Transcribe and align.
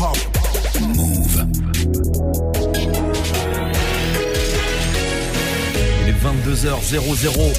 hop. 0.00 0.16
Move. 0.96 1.46
Il 6.00 6.08
est 6.08 6.12
22h00. 6.12 7.54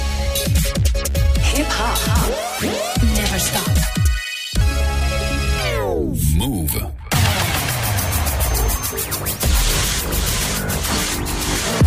Hip 1.56 1.66
hop 1.66 2.64
never 3.16 3.40
stops. 3.40 4.01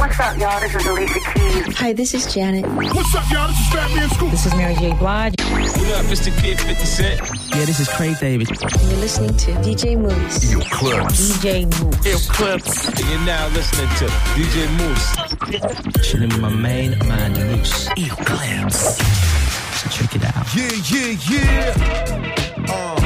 What's 0.04 0.20
up, 0.20 0.36
y'all? 0.36 0.60
This 0.60 0.74
is 0.74 0.86
Alicia 0.86 1.20
Keys. 1.32 1.78
Hi, 1.78 1.94
this 1.94 2.12
is 2.12 2.32
Janet. 2.34 2.66
What's 2.66 3.14
up, 3.14 3.24
y'all? 3.30 3.48
This 3.48 3.58
is 3.58 3.68
Fat 3.72 3.90
Man 3.96 4.10
Scoop. 4.10 4.30
This 4.30 4.44
is 4.44 4.54
Mary 4.54 4.74
J. 4.74 4.92
Blige. 4.98 5.32
What 5.40 5.88
up, 5.96 6.04
Mr. 6.12 6.30
Kid 6.42 6.60
50 6.60 6.84
Cent? 6.84 7.20
Yeah, 7.48 7.64
this 7.64 7.80
is 7.80 7.88
Craig 7.88 8.18
David. 8.20 8.50
You're 8.50 9.00
listening 9.00 9.34
to 9.34 9.52
DJ 9.62 9.98
Mouss. 9.98 10.52
Yo, 10.52 10.60
clubs. 10.60 11.38
DJ 11.38 11.64
Mouss. 11.64 12.06
Ill 12.06 12.18
Clips. 12.34 12.86
And 12.88 13.00
you're 13.00 13.18
now 13.20 13.48
listening 13.48 13.88
to 13.96 14.04
DJ 14.36 14.68
Mouss. 14.76 16.06
Chilling 16.06 16.28
with 16.28 16.40
my 16.40 16.50
main 16.50 16.98
man, 17.08 17.32
Mouss. 17.32 17.88
Yo, 17.96 18.14
clubs. 18.14 18.98
So 19.80 19.88
check 19.88 20.14
it 20.16 20.24
out. 20.26 20.54
Yeah, 20.54 20.68
yeah, 20.84 21.16
yeah. 21.30 22.64
Uh, 22.68 23.00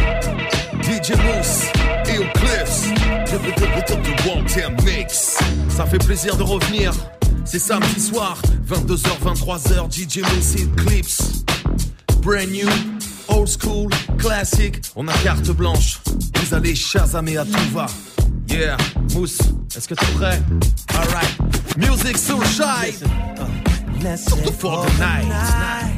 DJ 0.82 1.16
Mouss 1.22 1.70
et 2.08 2.18
aux 2.18 2.28
Clips. 2.34 3.07
Ça 5.68 5.86
fait 5.86 5.98
plaisir 5.98 6.36
de 6.36 6.42
revenir. 6.42 6.92
C'est 7.44 7.58
samedi 7.58 8.00
soir, 8.00 8.40
22h, 8.66 9.06
23h, 9.22 9.92
DJ 9.92 10.18
et 10.18 10.66
Clips. 10.76 11.44
Brand 12.22 12.48
new, 12.50 12.68
old 13.28 13.48
school, 13.48 13.90
classique. 14.18 14.80
On 14.96 15.06
a 15.08 15.12
carte 15.22 15.50
blanche. 15.50 16.00
Vous 16.36 16.54
allez 16.54 16.74
chasamer 16.74 17.36
à 17.36 17.44
tout 17.44 17.74
va. 17.74 17.86
Yeah, 18.48 18.76
Mousse, 19.14 19.38
est-ce 19.76 19.88
que 19.88 19.94
t'es 19.94 20.06
prêt? 20.12 20.40
Alright. 20.94 21.76
Music 21.76 22.16
so 22.16 22.42
shy. 22.44 22.94
Surtout 24.16 24.52
for 24.52 24.86
the 24.86 24.98
night. 24.98 25.97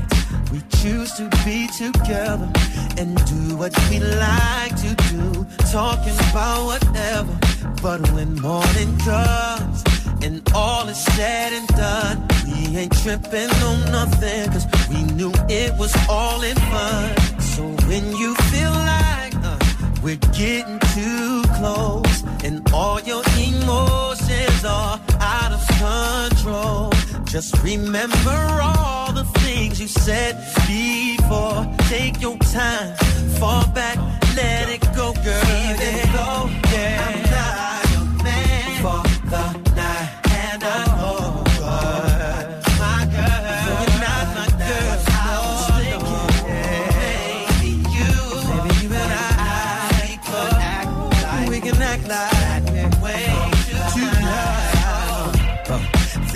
We 0.53 0.61
choose 0.79 1.13
to 1.13 1.29
be 1.45 1.69
together 1.79 2.51
and 2.99 3.17
do 3.27 3.57
what 3.57 3.73
we 3.89 4.01
like 4.01 4.75
to 4.83 4.95
do. 5.11 5.47
Talking 5.71 6.15
about 6.31 6.67
whatever. 6.67 7.39
But 7.81 8.11
when 8.11 8.35
morning 8.35 8.99
comes 8.99 9.85
and 10.23 10.43
all 10.53 10.89
is 10.89 10.99
said 11.15 11.53
and 11.53 11.69
done, 11.69 12.29
we 12.47 12.77
ain't 12.77 12.93
tripping 13.01 13.51
on 13.63 13.93
nothing. 13.93 14.51
Cause 14.51 14.67
we 14.91 15.05
knew 15.13 15.33
it 15.49 15.73
was 15.79 15.95
all 16.09 16.43
in 16.43 16.57
fun. 16.57 17.17
So 17.41 17.63
when 17.87 18.05
you 18.17 18.35
feel 18.35 18.73
like 18.73 19.35
uh, 19.37 19.59
we're 20.03 20.17
getting 20.35 20.81
too 20.95 21.45
close 21.59 22.25
and 22.43 22.69
all 22.73 23.01
your 23.01 23.23
emotions 23.39 24.65
are 24.65 25.01
out 25.21 25.53
of 25.53 25.63
control. 25.79 26.91
Just 27.31 27.63
remember 27.63 28.59
all 28.61 29.13
the 29.13 29.23
things 29.39 29.81
you 29.81 29.87
said 29.87 30.35
before. 30.67 31.65
Take 31.89 32.21
your 32.21 32.37
time, 32.39 32.97
fall 33.39 33.65
back, 33.69 33.99
let 34.35 34.69
it 34.69 34.81
go, 34.97 35.13
girl. 35.13 35.45
Even 35.71 36.13
though, 36.13 36.51
yeah, 36.73 37.07
I'm 37.07 37.31
not 37.31 37.80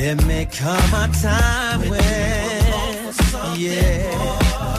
There 0.05 0.17
may 0.27 0.45
come 0.45 0.93
a 0.93 1.09
time 1.23 1.81
when, 1.89 3.15
yeah, 3.57 4.05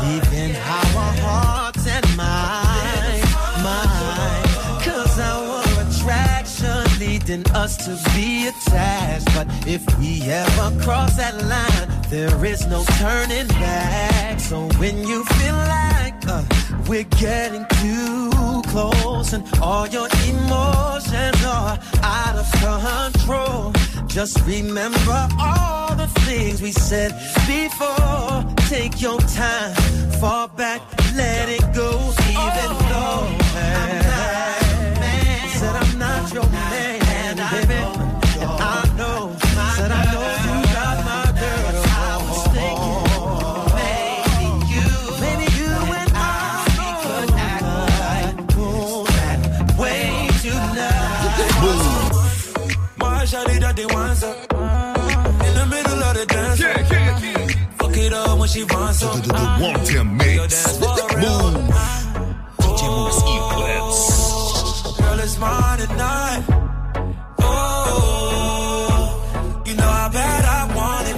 leaving 0.04 0.56
our 0.56 1.14
hearts 1.26 1.88
and 1.88 2.06
minds, 2.16 3.34
mind. 3.66 4.84
Cause 4.86 5.20
our 5.20 5.64
attraction 5.82 7.00
leading 7.00 7.44
us 7.56 7.76
to 7.86 7.98
be 8.14 8.50
attached. 8.50 9.26
But 9.34 9.48
if 9.66 9.82
we 9.98 10.22
ever 10.30 10.80
cross 10.84 11.18
that 11.18 11.44
line, 11.44 12.02
there 12.12 12.46
is 12.46 12.68
no 12.68 12.84
turning 13.00 13.48
back. 13.48 14.40
So 14.40 14.68
when 14.78 15.00
you 15.08 15.26
feel 15.26 15.56
like 15.56 16.28
uh, 16.28 16.44
we're 16.88 17.04
getting 17.18 17.66
too 17.82 18.62
close 18.68 19.34
and 19.34 19.44
all 19.60 19.88
your 19.88 20.08
emotions 20.28 21.44
are 21.44 21.80
out 22.04 22.36
of 22.36 22.52
control. 22.62 23.74
Just 24.16 24.40
remember 24.48 25.28
all 25.38 25.94
the 25.94 26.08
things 26.22 26.62
we 26.62 26.72
said 26.72 27.12
before. 27.46 28.46
Take 28.70 29.02
your 29.02 29.20
time, 29.20 29.76
fall 30.22 30.48
back, 30.48 30.82
let 31.16 31.50
it 31.50 31.60
go. 31.74 31.90
Even 32.30 32.38
oh, 32.38 32.80
though 32.94 33.28
I'm 33.60 34.00
not 34.08 34.62
your 34.72 34.96
man, 35.02 35.50
said 35.50 35.76
I'm 35.76 36.00
not 36.00 36.34
your 36.34 36.50
man, 36.50 37.68
baby. 37.68 38.05
When 58.46 58.52
she 58.52 58.64
wants 58.64 59.02
up 59.02 59.16
The 59.24 59.34
One 59.60 59.84
Time 59.86 60.18
Mix. 60.18 60.80
Move. 60.80 60.94
DJ 62.62 62.82
Mouss, 62.94 63.20
Yo, 63.26 63.50
clubs. 63.50 64.02
Girl, 65.00 65.20
it's 65.20 65.40
mine 65.40 65.80
tonight 65.80 66.44
Oh 67.40 68.04
You 69.66 69.74
know 69.74 69.90
how 70.00 70.10
bad 70.10 70.46
I 70.46 70.76
want 70.78 71.08
it 71.10 71.18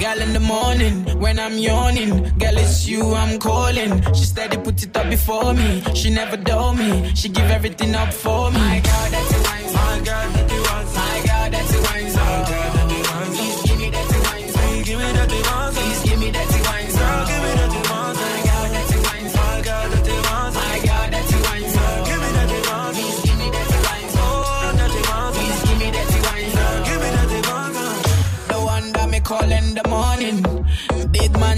Girl 0.00 0.20
in 0.20 0.32
the 0.32 0.40
morning 0.40 1.20
when 1.20 1.38
I'm 1.38 1.56
yawning, 1.58 2.36
girl 2.38 2.58
it's 2.58 2.88
you 2.88 3.14
I'm 3.14 3.38
calling. 3.38 4.02
She 4.12 4.24
steady 4.24 4.56
put 4.56 4.82
it 4.82 4.96
up 4.96 5.08
before 5.08 5.54
me. 5.54 5.84
She 5.94 6.10
never 6.10 6.36
dull 6.36 6.74
me. 6.74 7.14
She 7.14 7.28
give 7.28 7.48
everything 7.52 7.94
up 7.94 8.12
for 8.12 8.50
me. 8.50 8.58
My 8.58 8.80
girl, 8.80 9.10
that's 9.12 9.32
a 9.32 9.42
wine 9.44 9.72
My 9.74 9.98
girl, 9.98 10.32
that 10.34 10.48
they 10.48 10.58
want 10.58 10.94
My 10.96 11.22
girl, 11.24 11.50
that's 11.52 11.72
a 11.72 11.91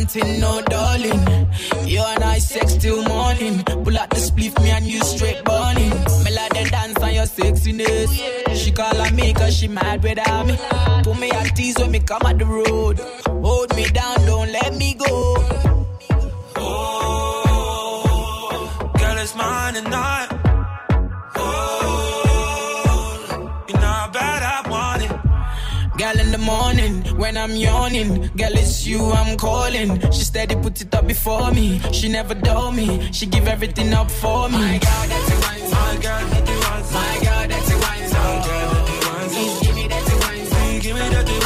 No 0.05 0.61
darling. 0.67 1.49
You 1.87 2.03
and 2.03 2.23
I 2.23 2.39
sex 2.39 2.77
till 2.77 3.03
morning. 3.05 3.65
Pull 3.65 3.97
out 3.97 4.11
the 4.11 4.17
spliff, 4.17 4.63
me 4.63 4.69
and 4.71 4.85
you 4.85 5.03
straight 5.03 5.43
burning. 5.45 5.89
Me 6.23 6.31
like 6.31 6.53
the 6.53 6.69
dance 6.71 6.99
on 7.03 7.15
your 7.15 7.25
sexiness. 7.25 8.11
She 8.55 8.71
call 8.71 9.01
on 9.01 9.17
me 9.17 9.33
cause 9.33 9.57
she 9.57 9.67
mad 9.67 10.03
without 10.03 10.47
me. 10.47 10.59
Put 11.05 11.19
me 11.19 11.31
at 11.31 11.57
tease 11.57 11.79
when 11.79 11.91
me 11.91 12.01
come 12.01 12.21
at 12.27 12.39
the 12.39 12.45
road. 12.45 13.01
Hold 13.43 13.75
me 13.75 13.87
down, 13.87 14.27
don't 14.27 14.53
let 14.53 14.75
me 14.77 14.93
go. 14.93 15.54
I'm 27.45 27.57
yawning, 27.57 28.31
girl 28.39 28.57
it's 28.57 28.87
you 28.87 29.05
I'm 29.13 29.37
calling. 29.37 30.01
She 30.13 30.25
steady 30.25 30.57
put 30.57 30.81
it 30.81 30.95
up 30.95 31.07
before 31.07 31.51
me. 31.51 31.79
She 31.93 32.09
never 32.09 32.35
dull 32.35 32.73
me. 32.73 33.13
She 33.13 33.27
give 33.27 33.47
everything 33.47 33.93
up 33.93 34.11
for 34.11 34.49
me. 34.49 34.57
My 34.57 34.79
girl, 34.79 35.05
that's 35.13 35.31
a 35.31 35.37
wine 35.45 35.71
My 35.71 35.93
girl, 36.01 36.29
that 36.31 36.47
they 36.47 36.55
want 36.55 36.87
some. 36.87 37.03
My 37.03 37.15
girl, 37.23 37.49
that's 37.53 37.71
a 37.71 37.77
wine 37.85 38.09
My 38.15 38.47
girl, 38.47 38.71
that 38.73 38.87
they 38.89 38.99
want 39.07 39.63
give 39.63 39.75
me 39.75 39.89
that 39.89 40.05
wine 40.25 40.81
Give 40.81 40.95
me 40.97 41.09
that 41.11 41.44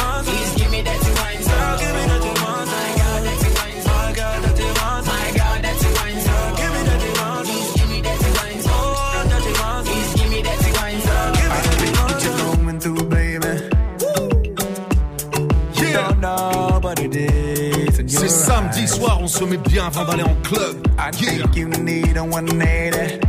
consommez 19.49 19.69
bien 19.69 19.85
avant 19.85 20.05
d'aller 20.05 20.23
en 20.23 20.35
club. 20.43 20.87
I 20.97 21.11
yeah. 21.21 21.37
think 21.37 21.55
you 21.55 21.67
need 21.67 22.17
a 22.17 22.23
180. 22.23 23.19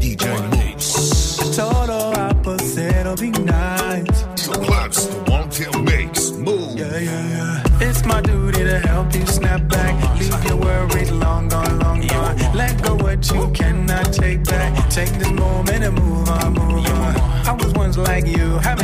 DJ 0.00 0.26
Mouss. 0.50 1.36
Total 1.56 2.12
opposite 2.18 3.06
of 3.06 3.20
be 3.20 3.30
nice. 3.30 4.24
So 4.36 4.52
claps 4.52 5.06
the 5.06 5.30
one 5.30 5.48
tail 5.50 5.82
makes 5.82 6.32
move. 6.32 6.78
Yeah, 6.78 6.98
yeah, 6.98 7.28
yeah. 7.28 7.88
It's 7.88 8.04
my 8.04 8.20
duty 8.22 8.64
to 8.64 8.78
help 8.78 9.14
you 9.14 9.26
snap 9.26 9.68
back. 9.68 9.94
Leave 10.18 10.44
your 10.44 10.56
worries 10.56 11.10
long 11.10 11.48
gone, 11.48 11.78
long 11.80 12.06
gone. 12.06 12.36
Let 12.54 12.82
go 12.82 12.94
what 12.96 13.30
you 13.30 13.50
cannot 13.52 14.12
take 14.12 14.44
back. 14.44 14.88
Take 14.90 15.12
this 15.18 15.30
moment 15.30 15.84
and 15.84 15.94
move 15.98 16.28
on, 16.28 16.54
move 16.54 16.86
on. 16.86 17.16
I 17.46 17.52
was 17.52 17.72
once 17.74 17.96
like 17.96 18.26
you. 18.26 18.58
Have 18.58 18.79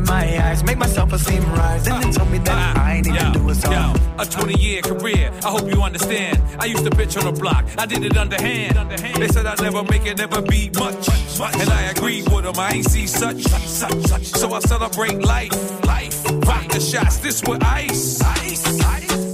Mouss. 0.00 0.94
self-esteem 0.94 1.44
rise. 1.52 1.86
And 1.86 2.02
then 2.02 2.12
told 2.12 2.30
me 2.30 2.38
that 2.38 2.76
uh, 2.76 2.80
I 2.80 3.00
need 3.00 3.04
to 3.04 3.32
do 3.32 3.48
it 3.48 3.54
so. 3.54 3.70
Yo, 3.70 3.94
a 4.18 4.24
20 4.24 4.58
year 4.60 4.82
career, 4.82 5.32
I 5.44 5.50
hope 5.50 5.70
you 5.72 5.82
understand. 5.82 6.42
I 6.58 6.66
used 6.66 6.84
to 6.84 6.90
bitch 6.90 7.18
on 7.18 7.32
the 7.32 7.40
block, 7.40 7.64
I 7.76 7.86
did 7.86 8.04
it 8.04 8.16
underhand. 8.16 8.90
They 9.16 9.28
said 9.28 9.46
I'd 9.46 9.60
never 9.62 9.82
make 9.84 10.06
it, 10.06 10.18
never 10.18 10.42
be 10.42 10.70
much. 10.78 11.08
And 11.40 11.70
I 11.70 11.82
agreed 11.90 12.28
with 12.32 12.44
them, 12.44 12.58
I 12.58 12.74
ain't 12.74 12.90
see 12.90 13.06
such. 13.06 13.42
So 13.42 14.52
I 14.52 14.60
celebrate 14.60 15.20
life, 15.20 15.84
life. 15.84 16.24
Rock 16.46 16.68
the 16.68 16.80
shots, 16.80 17.18
this 17.18 17.42
with 17.44 17.62
ice. 17.62 18.18
Baby, 18.18 19.18
we 19.18 19.27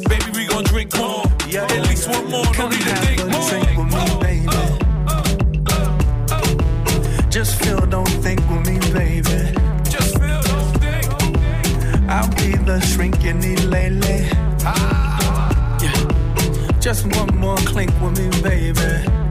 Just 16.85 17.07
one 17.17 17.35
more 17.39 17.57
clink 17.57 17.91
with 18.03 18.19
me, 18.19 18.43
baby. 18.43 18.79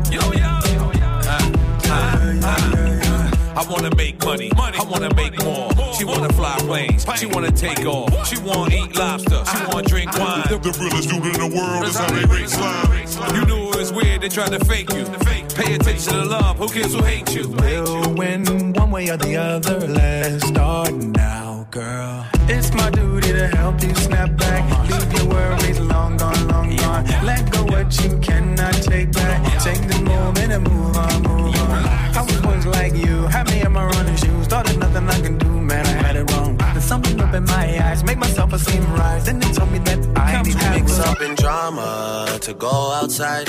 Yo, 0.09 0.21
yo, 0.31 0.39
yo, 0.73 0.91
ah, 1.21 1.51
ah, 1.85 2.39
ah, 2.41 3.61
I 3.61 3.71
wanna 3.71 3.95
make 3.95 4.17
money, 4.25 4.51
money. 4.55 4.79
I 4.79 4.83
wanna 4.83 5.13
make 5.13 5.37
more. 5.43 5.69
She 5.93 6.03
wanna 6.03 6.33
fly 6.33 6.57
planes, 6.61 7.05
she 7.15 7.27
wanna 7.27 7.51
take 7.51 7.85
off. 7.85 8.27
She 8.27 8.39
wanna 8.39 8.73
eat 8.73 8.95
lobster, 8.95 9.43
she 9.45 9.65
wanna 9.67 9.87
drink 9.87 10.11
wine. 10.17 10.47
The 10.49 10.75
realest 10.79 11.09
dude 11.09 11.25
in 11.25 11.33
the 11.33 11.55
world 11.55 11.85
is 11.85 11.95
how 11.95 12.09
they 12.09 12.25
rate 12.25 12.49
slime. 12.49 13.35
You 13.35 13.45
knew 13.45 13.69
it 13.69 13.77
was 13.77 13.93
weird, 13.93 14.21
they 14.21 14.29
tried 14.29 14.49
to 14.53 14.65
fake 14.65 14.91
you. 14.91 15.05
Pay 15.53 15.75
attention 15.75 16.13
to 16.13 16.25
love, 16.25 16.57
who 16.57 16.67
cares 16.69 16.95
who 16.95 17.03
hates 17.03 17.35
you? 17.35 17.49
We'll 17.49 18.15
win 18.15 18.73
one 18.73 18.89
way 18.89 19.09
or 19.11 19.17
the 19.17 19.35
other. 19.37 19.79
Let's 19.79 20.47
start 20.47 20.91
now, 20.91 21.67
girl. 21.69 22.32
It's 22.49 22.73
my 22.73 22.89
duty 22.89 23.31
to 23.31 23.47
help 23.47 23.81
you 23.81 23.93
snap 23.95 24.35
back. 24.37 24.89
Leave 24.89 25.13
your 25.13 25.27
worries 25.27 25.79
long 25.79 26.17
gone, 26.17 26.47
long 26.49 26.75
gone. 26.75 27.05
Let 27.23 27.49
go 27.51 27.63
what 27.63 27.87
you 28.03 28.17
cannot 28.19 28.73
take 28.73 29.11
back. 29.11 29.63
Take 29.63 29.87
the 29.87 30.01
moment 30.03 30.51
and 30.51 30.63
move 30.69 30.95
on, 30.97 31.21
move 31.23 31.55
on. 31.61 31.85
I 32.17 32.21
was 32.21 32.41
once 32.41 32.65
like 32.65 32.95
you, 32.95 33.27
had 33.27 33.49
me 33.49 33.61
in 33.61 33.71
my 33.71 33.85
running 33.85 34.17
shoes. 34.17 34.47
Thought 34.47 34.65
there's 34.65 34.77
nothing 34.77 35.07
I 35.07 35.19
can 35.21 35.37
do, 35.37 35.47
man, 35.61 35.85
I 35.85 36.05
had 36.05 36.15
it 36.17 36.29
wrong. 36.31 36.57
There's 36.57 36.83
something 36.83 37.19
up 37.21 37.33
in 37.33 37.45
my 37.45 37.65
eyes, 37.85 38.03
make 38.03 38.17
my 38.17 38.27
self-esteem 38.27 38.83
rise. 38.93 39.25
Then 39.25 39.39
they 39.39 39.51
told 39.53 39.71
me 39.71 39.79
that 39.79 39.99
I 40.17 40.41
need 40.41 40.59
to 40.59 40.69
mix 40.71 40.99
up 40.99 41.21
in 41.21 41.35
drama 41.35 42.39
to 42.41 42.53
go 42.53 42.91
outside. 42.91 43.47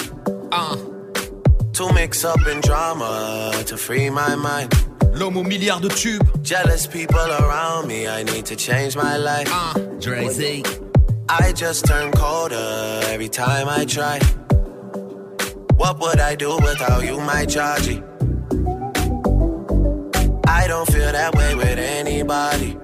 Uh. 0.53 0.94
To 1.75 1.93
mix 1.93 2.25
up 2.25 2.47
in 2.47 2.61
drama 2.61 3.53
to 3.67 3.77
free 3.77 4.09
my 4.09 4.37
mind. 4.37 4.73
L'homme 5.13 5.39
aux 5.39 5.43
milliards 5.43 5.81
de 5.81 5.89
tubes. 5.89 6.25
Jealous 6.41 6.87
people 6.87 7.19
around 7.19 7.89
me, 7.89 8.07
I 8.07 8.23
need 8.23 8.47
to 8.47 8.55
change 8.55 8.95
my 8.95 9.17
life. 9.17 9.49
Uh. 9.51 9.73
Dre 9.99 10.63
I 11.29 11.53
just 11.53 11.85
turn 11.87 12.13
colder 12.13 13.01
every 13.07 13.29
time 13.29 13.69
I 13.69 13.85
try. 13.87 14.21
What 15.77 15.99
would 15.99 16.21
I 16.21 16.37
do 16.37 16.57
without 16.59 17.05
you, 17.05 17.19
my 17.19 17.45
Georgie? 17.45 18.01
I 20.47 20.69
don't 20.69 20.87
feel 20.87 21.11
that 21.11 21.35
way 21.35 21.57
with 21.57 21.79
anybody. 21.79 22.79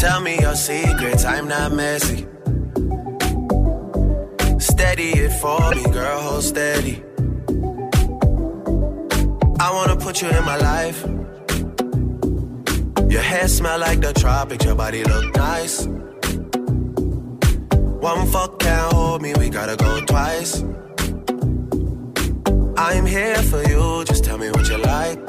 Tell 0.00 0.20
me 0.20 0.40
your 0.40 0.56
secrets, 0.56 1.24
I'm 1.24 1.46
not 1.46 1.72
messy. 1.72 2.26
Steady 4.80 5.10
it 5.10 5.32
for 5.42 5.60
me, 5.74 5.82
girl, 5.92 6.20
hold 6.22 6.42
steady. 6.42 7.02
I 9.60 9.68
wanna 9.76 9.96
put 9.96 10.22
you 10.22 10.28
in 10.30 10.42
my 10.46 10.56
life. 10.56 11.04
Your 13.12 13.20
hair 13.20 13.46
smell 13.46 13.78
like 13.78 14.00
the 14.00 14.14
tropics, 14.14 14.64
your 14.64 14.74
body 14.74 15.04
look 15.04 15.36
nice. 15.36 15.84
One 18.08 18.26
fuck 18.28 18.58
can't 18.58 18.90
hold 18.94 19.20
me, 19.20 19.34
we 19.34 19.50
gotta 19.50 19.76
go 19.76 20.00
twice. 20.06 20.64
I'm 22.78 23.04
here 23.04 23.42
for 23.50 23.62
you, 23.68 24.02
just 24.06 24.24
tell 24.24 24.38
me 24.38 24.48
what 24.48 24.66
you 24.70 24.78
like. 24.78 25.20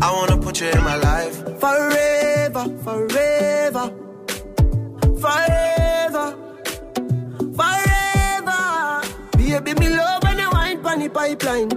I 0.00 0.08
wanna 0.10 0.38
put 0.38 0.58
you 0.62 0.68
in 0.68 0.82
my 0.82 0.96
life. 0.96 1.36
Forever, 1.60 2.64
forever, 2.82 3.13
pipeline. 11.14 11.70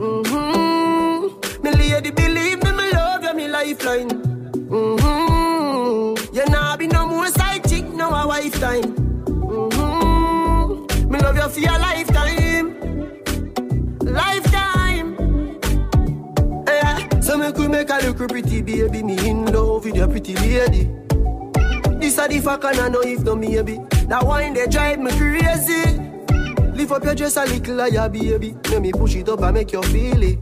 Mm-hmm. 0.00 1.62
Me 1.62 1.70
lady, 1.72 2.10
believe 2.10 2.62
me, 2.64 2.72
me 2.72 2.90
love 2.92 3.22
you, 3.22 3.34
me 3.34 3.46
lifeline. 3.46 4.08
Mm-hmm. 4.72 6.34
You 6.34 6.44
nah 6.46 6.76
be 6.78 6.86
no 6.86 7.06
more 7.06 7.28
side 7.28 7.68
chick, 7.68 7.84
no 7.92 8.10
a 8.10 8.26
wife 8.26 8.58
time. 8.58 8.94
Mm-hmm. 9.26 11.10
Me 11.10 11.18
love 11.20 11.36
you 11.36 11.48
for 11.48 11.60
your 11.60 11.78
lifetime, 11.78 12.74
lifetime. 14.00 15.16
Yeah. 16.66 17.20
So 17.20 17.36
me 17.36 17.52
could 17.52 17.70
make 17.70 17.90
a 17.90 17.98
look 18.06 18.26
pretty 18.28 18.62
baby, 18.62 19.02
me 19.02 19.28
in 19.28 19.44
love 19.52 19.84
with 19.84 19.94
your 19.94 20.08
pretty 20.08 20.34
lady. 20.36 20.88
This 22.00 22.16
a 22.16 22.26
the 22.26 22.40
fuck 22.42 22.64
I 22.64 22.88
know 22.88 23.02
if 23.02 23.20
no 23.24 23.36
maybe. 23.36 23.78
That 24.08 24.24
wine 24.24 24.54
they 24.54 24.66
drive 24.66 24.98
me 25.00 25.10
crazy. 25.12 26.09
Lift 26.80 26.92
up 26.92 27.04
your 27.04 27.14
dress 27.14 27.36
a 27.36 27.44
little 27.44 27.78
higher, 27.78 28.08
baby. 28.08 28.56
Let 28.70 28.80
me 28.80 28.90
push 28.90 29.14
it 29.14 29.28
up 29.28 29.42
and 29.42 29.52
make 29.52 29.70
you 29.70 29.82
feel 29.82 30.22
it. 30.22 30.38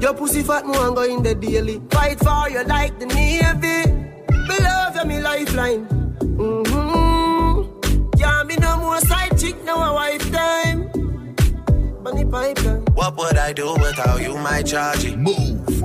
Your 0.00 0.14
pussy 0.14 0.44
fat, 0.44 0.64
me 0.64 0.76
and 0.76 0.94
go 0.94 1.02
in 1.02 1.24
the 1.24 1.34
daily. 1.34 1.82
Fight 1.90 2.20
for 2.20 2.48
you 2.48 2.62
like 2.62 3.00
the 3.00 3.06
navy. 3.06 3.90
Me 4.30 4.58
love 4.60 4.94
you, 4.94 5.04
me 5.06 5.18
lifeline. 5.18 5.86
Mm-hmm. 6.20 8.10
Can't 8.10 8.48
be 8.48 8.56
no 8.58 8.76
more 8.76 9.00
side 9.00 9.36
chick, 9.36 9.60
no 9.64 9.74
a 9.82 9.94
wife 9.94 10.30
time. 10.30 10.88
Bunny 12.04 12.24
pipeline. 12.24 12.84
What 12.94 13.16
would 13.16 13.36
I 13.36 13.52
do 13.52 13.72
without 13.72 14.22
you, 14.22 14.36
my 14.36 14.62
Georgie? 14.62 15.16
Move, 15.16 15.82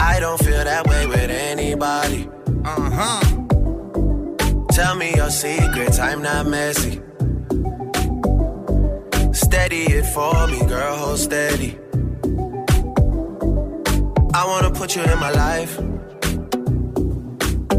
I 0.00 0.18
don't 0.18 0.42
feel 0.42 0.64
that 0.64 0.88
way 0.88 1.06
with 1.06 1.30
anybody. 1.30 2.28
Uh 2.64 2.90
huh. 2.90 4.66
Tell 4.72 4.96
me 4.96 5.14
your 5.14 5.30
secrets, 5.30 6.00
I'm 6.00 6.20
not 6.20 6.48
messy. 6.48 7.00
Steady 9.50 9.82
it 9.82 10.06
for 10.14 10.46
me, 10.46 10.64
girl, 10.64 10.96
hold 10.96 11.18
steady. 11.18 11.76
I 14.32 14.46
wanna 14.46 14.70
put 14.70 14.94
you 14.94 15.02
in 15.02 15.18
my 15.18 15.32
life. 15.32 15.76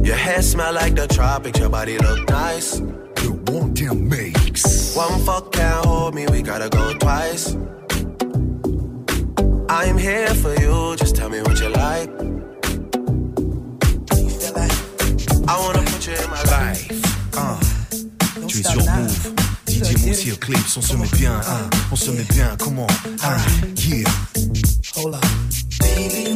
Your 0.04 0.18
hair 0.18 0.42
smell 0.42 0.74
like 0.74 0.96
the 0.96 1.08
tropics, 1.08 1.58
your 1.60 1.70
body 1.70 1.98
look 1.98 2.30
nice. 2.30 2.80
The 3.22 3.30
One 3.54 3.74
Damn 3.74 4.10
makes. 4.10 4.94
One 4.98 5.24
fuck 5.24 5.54
can't 5.54 5.86
hold 5.86 6.14
me, 6.14 6.28
we 6.28 6.42
gotta 6.42 6.68
go 6.68 6.94
twice. 6.96 7.56
I'm 9.70 9.98
here 9.98 10.34
for 10.44 10.54
you, 10.60 10.98
just 10.98 11.16
tell 11.16 11.30
me 11.30 11.40
what 11.40 11.58
you 11.62 11.70
like. 11.70 12.12
I 15.48 15.56
wanna 15.64 15.84
put 15.90 16.06
you 16.06 16.16
in 16.16 16.30
my 16.30 16.44
life. 16.52 16.84
Ah, 17.34 17.58
tu 18.46 18.60
es 18.60 18.68
sur 18.68 18.84
Move. 18.92 19.61
DJ 19.84 20.06
Moussi 20.06 20.30
et 20.30 20.38
Clips, 20.40 20.78
on 20.78 20.82
se 20.82 20.96
met 20.96 21.08
bien, 21.18 21.34
hein. 21.34 21.70
On 21.92 21.96
se 21.96 22.12
met 22.12 22.24
bien, 22.24 22.56
comment? 22.58 22.88
Ah, 23.24 23.38
yeah. 23.88 24.04
Hold 24.96 25.16
up. 25.16 25.26
Saturday 25.70 26.31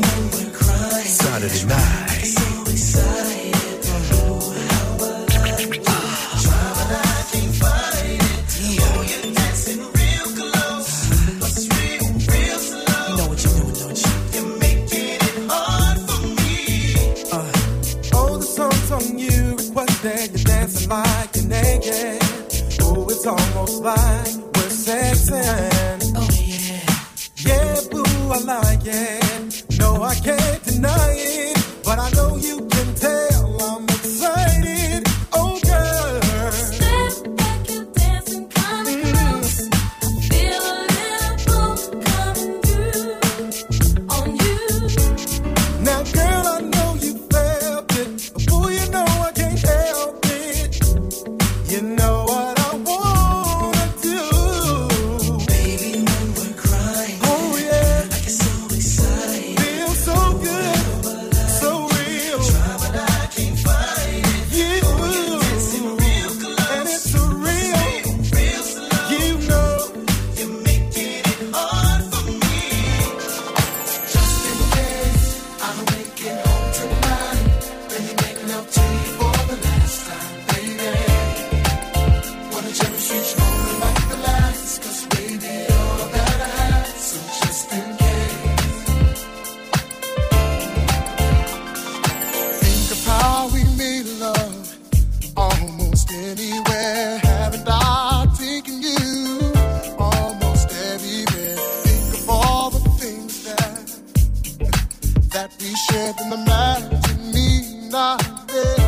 another 107.96 108.18
day. 108.48 108.75
Eh. 108.80 108.85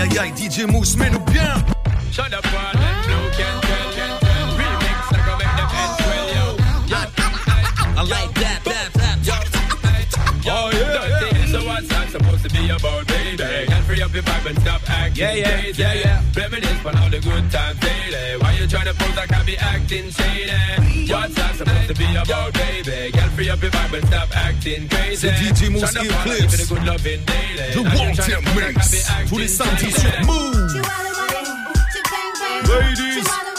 Aïe 0.00 0.08
aïe 0.08 0.18
aïe, 0.18 0.32
DJ 0.32 0.64
Mouss, 0.64 0.96
mets-nous 0.96 1.20
bien. 1.30 1.54
Shut 2.10 2.32
up, 2.32 2.46
one 2.46 2.82
and 2.82 3.30
can 3.36 3.60
tell, 3.60 3.92
can 3.94 4.18
tell. 4.18 4.48
I 5.12 5.20
go 5.26 5.36
make 5.36 5.56
them 5.58 5.68
heads 5.68 6.00
yo. 6.34 6.44
Yo, 6.88 6.96
I 7.96 8.02
like 8.08 8.32
that, 8.34 8.64
that, 8.64 8.92
that, 8.94 9.18
yo. 9.26 9.34
Oh, 10.52 10.70
yeah. 10.72 11.46
So 11.48 11.58
what's 11.66 11.88
that 11.88 12.08
supposed 12.08 12.42
to 12.44 12.50
be 12.50 12.70
about, 12.70 13.06
baby? 13.08 13.42
And 13.70 13.84
free 13.84 14.00
up 14.00 14.14
your 14.14 14.22
vibe 14.22 14.46
and 14.46 14.58
stop 14.60 14.79
acting 15.10 15.22
Yeah, 15.22 15.34
yeah, 15.34 15.60
crazy. 15.60 15.82
yeah, 15.82 15.94
yeah. 15.94 16.22
Reminisce 16.36 16.86
on 16.86 16.96
all 16.98 17.10
the 17.10 17.20
good 17.20 17.50
times 17.50 17.78
daily. 17.80 18.36
Why 18.40 18.52
you 18.58 18.66
trying 18.66 18.86
to 18.86 18.94
pose 18.94 19.16
like 19.16 19.32
I 19.32 19.42
be 19.44 19.56
acting 19.58 20.10
shady? 20.10 21.12
What's 21.12 21.34
that 21.34 21.54
supposed 21.56 21.88
to 21.88 21.94
be 21.94 22.16
about, 22.16 22.52
baby? 22.54 23.10
Girl, 23.12 23.28
free 23.30 23.50
up 23.50 23.62
your 23.62 23.70
vibe 23.70 23.98
and 23.98 24.06
stop 24.06 24.36
acting 24.36 24.88
crazy. 24.88 25.28
C'est 25.28 25.32
DJ 25.32 25.70
Mouss 25.70 25.92
Shut 25.92 25.96
up, 25.96 26.04
Eclipse. 26.04 26.40
give 26.40 26.54
it 26.54 26.64
a 26.64 26.68
good 26.74 26.84
loving 26.86 27.20
daily. 27.24 27.56
The 27.56 27.62
And 27.62 27.74
you 27.74 27.82
One 27.82 28.14
Time 28.16 28.42
pose 28.44 28.56
like 28.56 28.64
I 28.64 28.78
Mix. 28.78 28.90
be 28.90 28.98
acting 29.10 29.28
Tous 29.28 29.38
les 29.38 29.48
samedis 29.48 29.90
shady. 29.90 30.00
sur 30.00 30.24
Move. 30.26 30.56
Ladies. 32.68 33.49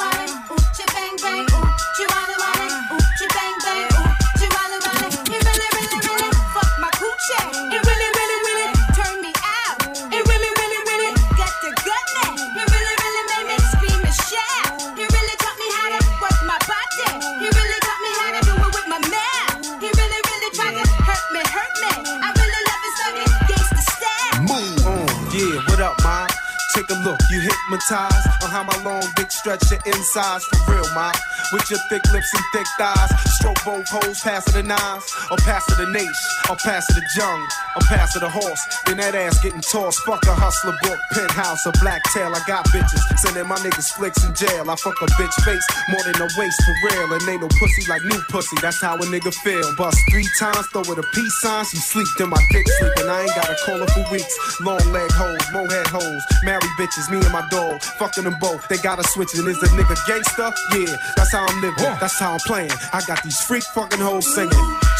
Hypnotized 27.91 28.43
on 28.43 28.49
how 28.49 28.63
my 28.63 28.83
long 28.83 29.00
stretch 29.41 29.71
your 29.71 29.81
insides 29.89 30.45
for 30.45 30.71
real, 30.71 30.85
ma. 30.93 31.11
With 31.51 31.65
your 31.69 31.79
thick 31.89 32.05
lips 32.13 32.29
and 32.33 32.45
thick 32.53 32.67
thighs, 32.77 33.09
stroke 33.41 33.57
both 33.65 33.89
hoes, 33.89 34.21
pass 34.21 34.45
the 34.53 34.61
nines, 34.61 35.03
or 35.31 35.37
pass 35.41 35.65
the 35.65 35.89
nace, 35.89 36.23
or 36.47 36.55
pass 36.61 36.85
the 36.93 37.01
jung, 37.17 37.41
or 37.75 37.81
pass 37.89 38.13
the 38.13 38.29
horse. 38.29 38.61
Then 38.85 38.97
that 38.97 39.15
ass 39.15 39.41
getting 39.41 39.59
tossed, 39.59 39.99
fuck 40.05 40.23
a 40.29 40.35
hustler 40.37 40.77
book, 40.85 40.99
penthouse, 41.11 41.65
a 41.65 41.73
black 41.81 42.03
tail. 42.13 42.31
I 42.31 42.41
got 42.45 42.65
bitches, 42.69 43.01
sending 43.17 43.47
my 43.47 43.57
niggas 43.57 43.91
flicks 43.97 44.23
in 44.23 44.33
jail. 44.35 44.69
I 44.69 44.75
fuck 44.77 44.95
a 45.01 45.09
bitch 45.17 45.33
face 45.43 45.65
more 45.89 46.03
than 46.05 46.21
a 46.21 46.29
waist 46.37 46.61
for 46.61 46.75
real, 46.87 47.11
and 47.11 47.21
ain't 47.27 47.41
no 47.41 47.49
pussy 47.49 47.83
like 47.89 48.03
new 48.05 48.21
pussy. 48.29 48.55
That's 48.61 48.79
how 48.79 48.95
a 48.95 49.05
nigga 49.09 49.33
feel. 49.33 49.65
Bust 49.75 49.97
three 50.11 50.27
times, 50.37 50.67
throw 50.69 50.85
it 50.85 50.99
a 51.01 51.05
peace 51.13 51.41
sign, 51.41 51.65
she 51.65 51.77
sleep, 51.77 52.07
then 52.17 52.29
my 52.29 52.41
dick 52.53 52.67
sleep, 52.77 52.93
and 53.01 53.09
I 53.09 53.25
ain't 53.25 53.35
gotta 53.35 53.57
call 53.65 53.79
her 53.81 53.89
for 53.89 54.05
weeks. 54.13 54.31
Long 54.61 54.85
leg 54.93 55.09
hoes, 55.11 55.41
mohead 55.49 55.87
hoes, 55.89 56.21
married 56.45 56.71
bitches, 56.77 57.09
me 57.09 57.17
and 57.17 57.33
my 57.33 57.43
dog, 57.49 57.81
fucking 57.97 58.23
them 58.23 58.37
both. 58.39 58.67
They 58.69 58.77
gotta 58.77 59.03
switch, 59.09 59.30
and 59.37 59.47
is 59.47 59.59
the 59.59 59.67
nigga 59.67 59.95
gangster? 60.07 60.51
Yeah, 60.75 60.97
that's 61.15 61.31
how 61.31 61.45
I'm 61.45 61.61
living, 61.61 61.83
that's 61.99 62.19
how 62.19 62.33
I'm 62.33 62.39
playing. 62.45 62.71
I 62.93 63.01
got 63.07 63.23
these 63.23 63.39
freak 63.41 63.63
fucking 63.63 63.99
hoes 63.99 64.27
singing. 64.33 64.51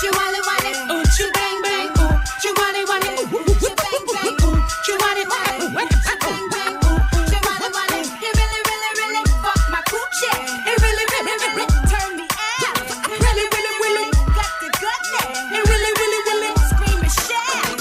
You 0.04 0.12
want 0.14 0.36
it, 0.38 0.46
want 0.46 0.66
it, 0.66 0.78
ooh, 0.90 1.04
you 1.20 1.32
bang 1.34 1.62
bang, 1.62 1.90
ooh, 2.00 2.16
you 2.44 2.52
want 2.56 2.78
it, 2.78 2.88
want 2.88 3.06
it, 3.06 3.20
ooh, 3.28 3.44
you 3.62 3.72
bang 3.76 4.04
bang, 4.14 4.36
ooh, 4.48 4.60
you 4.88 4.96
want 5.02 5.20
it, 5.20 5.28
want 5.28 5.48
it, 5.52 5.68
you 5.68 6.16
bang 6.22 6.46
bang, 6.52 6.76
ooh, 6.80 7.00
you 7.28 7.40
want 7.44 7.62
it, 7.62 7.72
want 7.76 7.92
it. 7.92 8.08
It 8.22 8.34
really, 8.40 8.62
really, 8.72 8.92
really 9.02 9.24
fuck 9.44 9.62
my 9.70 9.82
coochie. 9.92 10.32
It 10.70 10.78
really, 10.80 11.06
really, 11.12 11.36
really 11.42 11.68
turn 11.92 12.12
me 12.16 12.26
out. 12.32 12.88
Really, 13.10 13.46
really, 13.52 13.76
really 13.84 14.08
got 14.32 14.54
the 14.64 14.70
goodness. 14.80 15.28
It 15.52 15.64
really, 15.68 15.92
really, 16.02 16.22
really 16.30 16.52
scream 16.72 17.00
and 17.04 17.12
shout. 17.12 17.78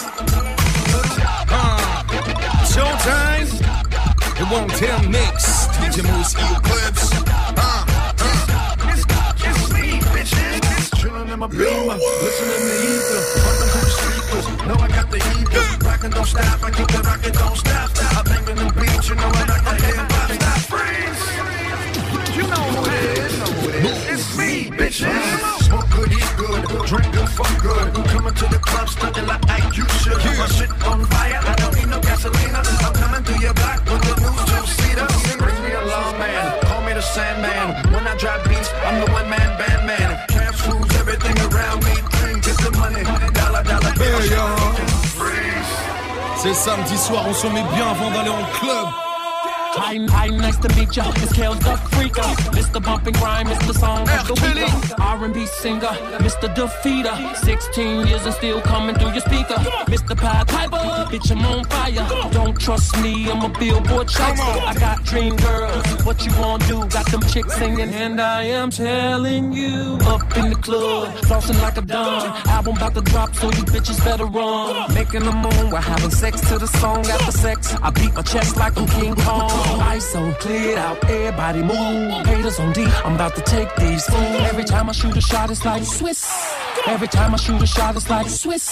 Showtime. 2.73 3.49
The 4.39 4.45
One 4.47 4.69
Time 4.69 4.81
Mix. 4.81 4.90
DJ 6.37 6.60
C'est 46.53 46.71
samedi 46.71 46.99
soir, 46.99 47.25
on 47.29 47.33
se 47.33 47.47
met 47.47 47.63
bien 47.75 47.87
avant 47.91 48.11
d'aller 48.11 48.31
en 48.31 48.45
club. 48.59 49.10
Hi, 49.91 49.97
hi, 50.07 50.29
nice 50.29 50.57
to 50.59 50.69
meet 50.77 50.95
ya. 50.95 51.03
It's 51.17 51.33
Kels 51.33 51.59
the 51.59 51.75
Freaker. 51.91 52.23
Mr. 52.55 52.81
Bump 52.81 53.09
and 53.09 53.17
Grind, 53.17 53.49
Mr. 53.49 53.75
Song 53.75 54.03
of 54.09 54.25
the 54.29 54.35
Week. 54.35 55.01
R&B 55.01 55.47
singer, 55.47 55.95
Mr. 56.23 56.47
Defeater. 56.55 57.35
16 57.35 58.07
years 58.07 58.25
and 58.25 58.33
still 58.37 58.61
coming 58.61 58.95
through 58.95 59.11
your 59.11 59.21
speaker. 59.21 59.59
Mr. 59.91 60.17
Pied 60.17 60.47
Piper, 60.47 60.77
bitch, 61.11 61.33
I'm 61.33 61.45
on 61.45 61.65
fire. 61.65 62.31
Don't 62.31 62.57
trust 62.57 63.03
me, 63.03 63.29
I'm 63.33 63.43
a 63.43 63.49
billboard 63.59 64.07
tracker. 64.07 64.61
I 64.65 64.75
got 64.79 65.03
dream 65.03 65.35
girls, 65.35 65.85
what 66.07 66.25
you 66.25 66.31
wanna 66.39 66.65
do? 66.69 66.87
Got 66.87 67.07
them 67.11 67.23
chicks 67.23 67.57
singing, 67.57 67.93
and 67.93 68.21
I 68.21 68.45
am 68.45 68.71
telling 68.71 69.53
you. 69.53 69.99
Up 70.07 70.37
in 70.37 70.51
the 70.51 70.57
club, 70.63 71.17
flossing 71.27 71.61
like 71.63 71.79
a 71.79 71.83
don. 71.83 72.31
Album 72.47 72.77
about 72.77 72.95
to 72.95 73.01
drop, 73.01 73.35
so 73.35 73.47
you 73.47 73.65
bitches 73.75 73.99
better 74.05 74.27
run. 74.27 74.95
Making 74.95 75.23
a 75.23 75.33
moon, 75.33 75.71
we're 75.73 75.81
having 75.81 76.11
sex 76.13 76.41
to 76.49 76.59
the 76.59 76.69
song 76.79 77.05
after 77.09 77.33
sex. 77.33 77.75
I 77.83 77.91
beat 77.91 78.15
my 78.15 78.23
chest 78.23 78.57
like 78.57 78.79
I'm 78.79 78.87
King 78.87 79.17
Kong. 79.17 79.80
ISO 79.81 80.39
cleared 80.39 80.79
out, 80.79 81.03
everybody 81.05 81.63
move. 81.63 82.27
Haters 82.27 82.59
on 82.61 82.73
D, 82.73 82.85
I'm 83.05 83.15
about 83.15 83.35
to 83.37 83.43
take 83.43 83.75
these 83.77 84.05
fools. 84.07 84.41
Every 84.51 84.65
time 84.65 84.89
I 84.89 84.93
shoot 84.93 85.17
a 85.17 85.21
shot, 85.21 85.51
it's 85.51 85.65
like 85.65 85.85
Swiss. 85.85 86.23
Every 86.87 87.09
time 87.09 87.35
I 87.35 87.37
shoot 87.37 87.61
a 87.61 87.67
shot, 87.67 87.97
it's 87.97 88.09
like 88.09 88.29
Swiss. 88.29 88.67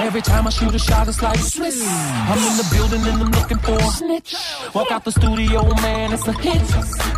Every 0.00 0.22
time 0.22 0.46
I 0.46 0.50
shoot 0.50 0.74
a 0.74 0.78
shot, 0.78 1.08
it's 1.08 1.22
like 1.22 1.38
Swiss. 1.38 1.82
I'm 1.86 2.38
in 2.38 2.56
the 2.56 2.68
building 2.74 3.02
and 3.10 3.22
I'm 3.22 3.30
looking 3.30 3.58
for 3.58 3.72
a 3.72 3.90
snitch. 3.90 4.34
Walk 4.74 4.90
out 4.90 5.04
the 5.04 5.12
studio, 5.12 5.64
man, 5.76 6.12
it's 6.12 6.26
a 6.28 6.32
hit. 6.32 6.62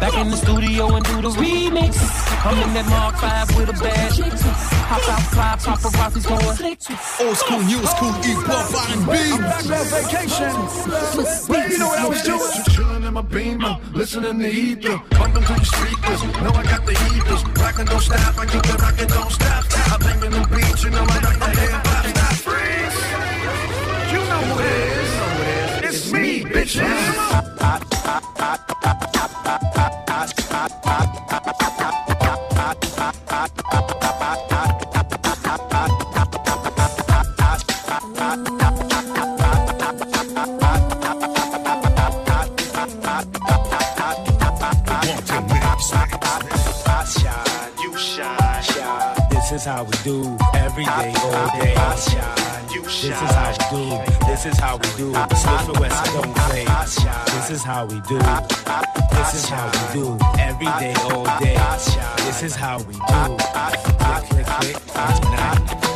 Back 0.00 0.14
in 0.14 0.30
the 0.30 0.36
studio 0.36 0.94
and 0.96 1.04
do 1.04 1.20
the 1.20 1.30
remix. 1.30 1.98
I'm 2.44 2.58
in 2.62 2.74
that 2.74 2.86
Mark 2.88 3.16
5 3.16 3.56
with 3.56 3.70
a 3.70 3.72
bad. 3.82 4.12
Hop 4.90 5.08
out, 5.08 5.22
fly, 5.32 5.74
paparazzi's 5.74 6.26
going 6.26 6.56
slick. 6.56 6.78
Old 7.20 7.36
school, 7.36 7.60
new 7.62 7.84
school, 7.86 8.12
hip 8.24 8.38
hop, 8.48 8.74
R&B. 8.90 9.12
I'm 9.32 9.42
back 9.42 9.64
on 9.70 9.86
vacation. 9.92 10.54
Well, 11.48 11.70
you 11.70 11.78
know 11.78 11.88
what 11.88 11.98
I 11.98 12.08
was 12.08 12.22
doing? 12.22 12.99
In 13.10 13.14
my 13.14 13.22
beamer, 13.22 13.76
listening 13.92 14.38
to 14.38 14.48
ether, 14.48 15.02
bumping 15.18 15.42
to 15.42 15.54
the 15.54 15.64
speakers. 15.64 16.22
Know 16.22 16.52
I 16.52 16.62
got 16.62 16.86
the 16.86 16.96
heaters, 16.96 17.44
rockin' 17.58 17.86
don't 17.86 18.00
stop. 18.00 18.38
I 18.38 18.46
keep 18.46 18.62
the 18.62 18.78
rockin' 18.80 19.08
don't 19.08 19.32
stop. 19.32 19.64
I 19.74 19.96
bang 19.98 20.22
in 20.26 20.30
the 20.30 20.46
beach, 20.46 20.84
you 20.84 20.90
know 20.90 21.02
I 21.02 21.18
like 21.18 21.40
the 21.40 21.50
hip 21.60 21.86
hop. 21.86 22.04
Freeze. 22.36 22.98
You 24.12 24.20
know 24.28 24.42
who 24.46 24.60
it 24.60 25.84
is? 25.86 25.96
It's 25.96 26.12
me, 26.12 26.44
bitches. 26.44 27.10
Do 50.04 50.38
every 50.54 50.84
day, 50.84 51.12
all 51.22 51.60
day. 51.60 51.74
I 51.76 51.94
shine, 51.96 52.70
you 52.72 52.88
shine. 52.88 53.10
This 53.10 53.20
is 53.20 53.28
how 53.28 53.50
we 53.50 53.76
do. 53.76 54.26
This 54.26 54.46
is 54.46 54.58
how 54.58 54.76
we 54.78 54.88
do. 54.96 55.12
Smith 55.36 55.68
and 55.68 55.78
Wesson 55.78 56.14
don't 56.14 56.36
play. 56.36 56.64
This 56.64 57.50
is 57.50 57.62
how 57.62 57.84
we 57.84 58.00
do. 58.08 58.18
This 59.10 59.34
is 59.34 59.48
how 59.50 59.66
we 59.66 60.00
do 60.00 60.18
every 60.38 60.66
day, 60.78 60.94
all 61.04 61.24
day. 61.38 61.54
This 62.24 62.42
is 62.42 62.54
how 62.54 62.78
we 62.78 62.94
do. 62.94 63.00
Click, 64.00 64.24
click, 64.30 64.46
click. 64.46 64.76
Tonight. 65.20 65.90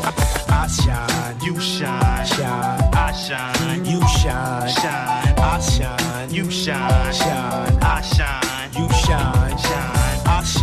I 0.51 0.67
shine, 0.67 1.41
you 1.41 1.59
shine, 1.59 2.27
shine. 2.27 2.91
I 2.93 3.13
shine, 3.13 3.85
you 3.87 4.07
shine, 4.07 4.69
shine. 4.69 5.35
I 5.39 5.61
shine, 5.61 6.31
you 6.31 6.51
shine, 6.51 7.15
shine. 7.15 7.79
I 7.81 8.03
shine, 8.03 8.71
you 8.77 8.89
shine, 8.93 9.59
shine. 9.59 10.04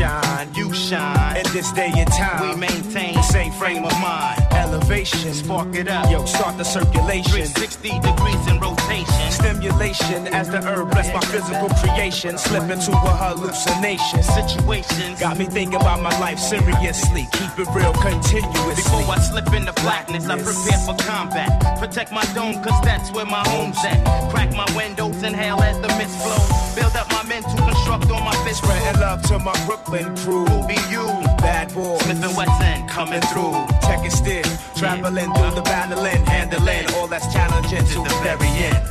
Shine, 0.02 0.52
you 0.56 0.74
shine. 0.74 1.38
In 1.38 1.44
this 1.54 1.72
day 1.74 1.92
and 1.96 2.12
time, 2.12 2.50
we 2.50 2.56
maintain 2.56 3.14
the 3.14 3.22
same 3.22 3.52
frame 3.52 3.86
of 3.86 3.94
mind. 4.02 4.42
Elevation, 4.50 5.32
spark 5.32 5.76
it 5.76 5.88
up. 5.88 6.10
Yo, 6.10 6.26
start 6.26 6.58
the 6.58 6.66
circulation. 6.66 7.46
360 7.46 8.00
degrees 8.02 8.48
in 8.50 8.60
rotation. 8.60 9.30
Stimulation 9.30 10.26
as 10.34 10.50
the 10.50 10.58
herb 10.58 10.90
bless 10.90 11.14
my 11.14 11.22
physical 11.30 11.70
creation. 11.86 12.36
Slip 12.40 12.64
into 12.64 12.90
a 12.90 13.14
hallucination. 13.14 14.24
Situations 14.24 15.20
got 15.20 15.38
me 15.38 15.46
thinking 15.46 15.76
about 15.76 16.02
my 16.02 16.18
life 16.20 16.40
seriously. 16.40 17.28
Keep 17.34 17.60
it 17.60 17.70
real 17.70 17.94
continuously. 17.94 18.82
Before 18.82 19.06
I 19.06 19.20
slip 19.20 19.54
into 19.54 19.74
blackness, 19.86 20.26
I 20.26 20.42
prepare 20.42 20.82
for 20.82 20.98
combat. 21.06 21.78
Protect 21.78 22.12
my 22.12 22.26
dome, 22.34 22.58
cause 22.64 22.82
that's 22.82 23.12
where 23.12 23.28
my 23.28 23.48
home's 23.50 23.78
at. 23.86 24.02
Crack 24.32 24.50
my 24.56 24.66
windows, 24.76 25.22
inhale 25.22 25.62
as 25.62 25.80
the 25.80 25.90
mist 26.02 26.18
flows. 26.26 26.50
Build 26.74 26.96
up 26.96 27.08
my 27.12 27.22
men 27.30 27.44
to 27.44 27.56
construct 27.56 28.10
on 28.10 28.26
my 28.26 28.34
fist. 28.44 28.64
Spreading 28.64 29.00
love 29.00 29.22
to 29.24 29.40
my 29.40 29.54
Brooklyn 29.66 29.91
crew. 30.00 30.46
Who 30.46 30.68
be 30.68 30.80
you? 30.90 31.06
Bad 31.44 31.74
boy. 31.74 31.98
Smith 32.00 32.24
and 32.24 32.38
West 32.38 32.62
End 32.62 32.90
coming 32.90 33.22
through. 33.22 33.52
Check 33.84 34.00
it. 34.06 34.46
Traveling 34.76 35.32
through 35.34 35.56
the 35.56 35.62
battling, 35.62 36.26
handling 36.26 36.86
all 36.96 37.08
that's 37.08 37.32
challenging 37.34 37.86
to 37.86 38.00
the 38.00 38.20
very 38.24 38.48
end. 38.48 38.88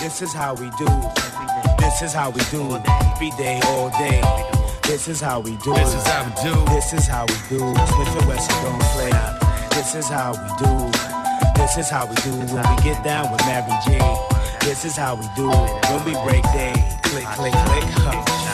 This 0.00 0.22
is 0.22 0.32
how 0.32 0.54
we 0.54 0.70
do. 0.78 0.86
This 1.78 2.02
is 2.02 2.12
how 2.12 2.30
we 2.30 2.40
do. 2.50 2.80
Every 2.86 3.30
day, 3.36 3.60
all 3.66 3.90
day. 3.90 4.22
This 4.84 5.08
is 5.08 5.20
how 5.20 5.40
we 5.40 5.56
do. 5.56 5.74
This 5.74 5.94
is 5.94 6.06
how 6.06 6.24
we 6.24 6.32
do. 6.42 6.64
This 6.72 6.92
is 6.92 7.06
how 7.06 7.26
we 7.26 7.34
do. 7.48 7.58
Smith 7.58 8.16
and 8.20 8.28
Wesson 8.28 8.62
don't 8.62 8.82
play. 8.94 9.12
This 9.70 9.94
is 9.94 10.08
how 10.08 10.32
we 10.32 10.48
do. 10.64 10.90
This 11.56 11.78
is 11.78 11.88
how 11.90 12.06
we 12.06 12.14
do 12.16 12.30
when 12.54 12.64
we 12.70 12.82
get 12.82 13.02
down 13.02 13.32
with 13.32 13.40
Mary 13.46 13.72
J. 13.86 13.98
This 14.60 14.84
is 14.84 14.96
how 14.96 15.14
we 15.16 15.26
do 15.36 15.48
when 15.48 16.04
we 16.04 16.12
break 16.24 16.44
day. 16.52 16.74
Click, 17.02 17.24
click, 17.24 17.52
click. 17.52 17.84
Huh. 18.06 18.53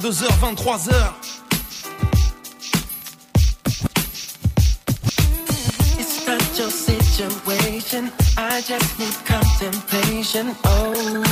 22h, 0.00 0.26
23h. 0.26 1.14
It's 6.00 6.26
not 6.26 6.58
your 6.58 6.70
situation. 6.70 8.10
I 8.36 8.60
just 8.62 8.98
need 8.98 9.14
contemplation 9.24 10.56
over 10.66 11.23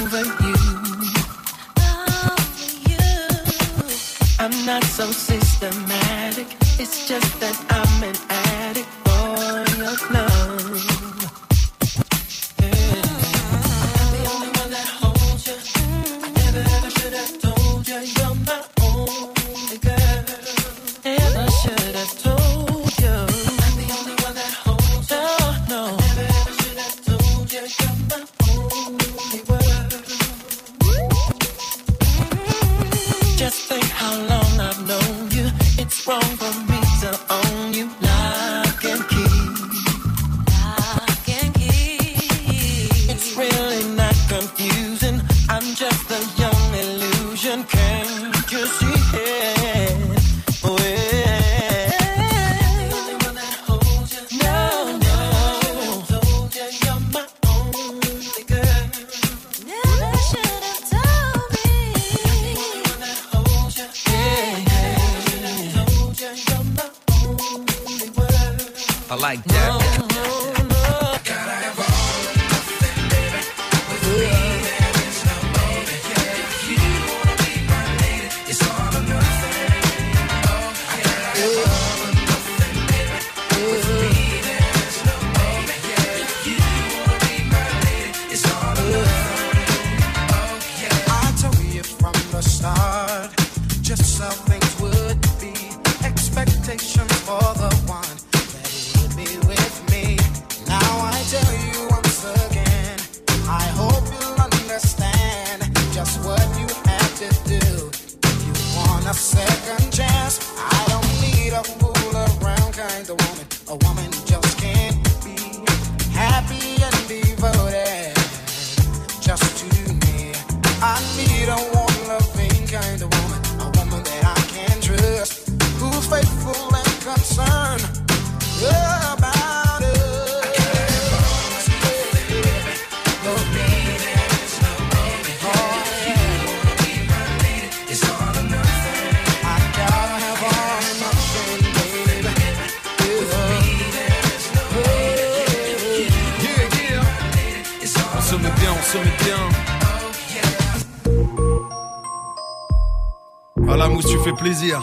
plaisir. 154.42 154.82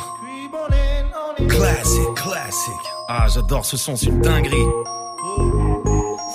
Classic, 1.49 2.13
classic. 2.15 2.73
Ah, 3.09 3.27
j'adore 3.27 3.65
ce 3.65 3.75
son, 3.75 3.97
c'est 3.97 4.05
une 4.07 4.21
dinguerie. 4.21 4.65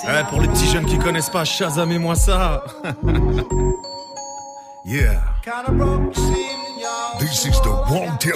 Ouais, 0.05 0.23
pour 0.29 0.41
les 0.41 0.47
petits 0.47 0.67
jeunes 0.67 0.85
qui 0.85 0.99
connaissent 0.99 1.31
pas, 1.31 1.43
Shazamez-moi 1.43 2.13
ça. 2.15 2.63
yeah. 4.85 5.23
This 7.19 7.45
is 7.45 7.59
the 7.61 7.69
Wrong 7.89 8.15
Tail. 8.19 8.35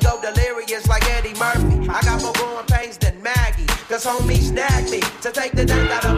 Cause 4.01 4.19
homie 4.19 4.41
snagged 4.41 4.89
me 4.89 4.99
to 5.21 5.31
take 5.31 5.51
the 5.51 5.63
dank 5.63 5.91
out 5.91 6.05
of 6.05 6.10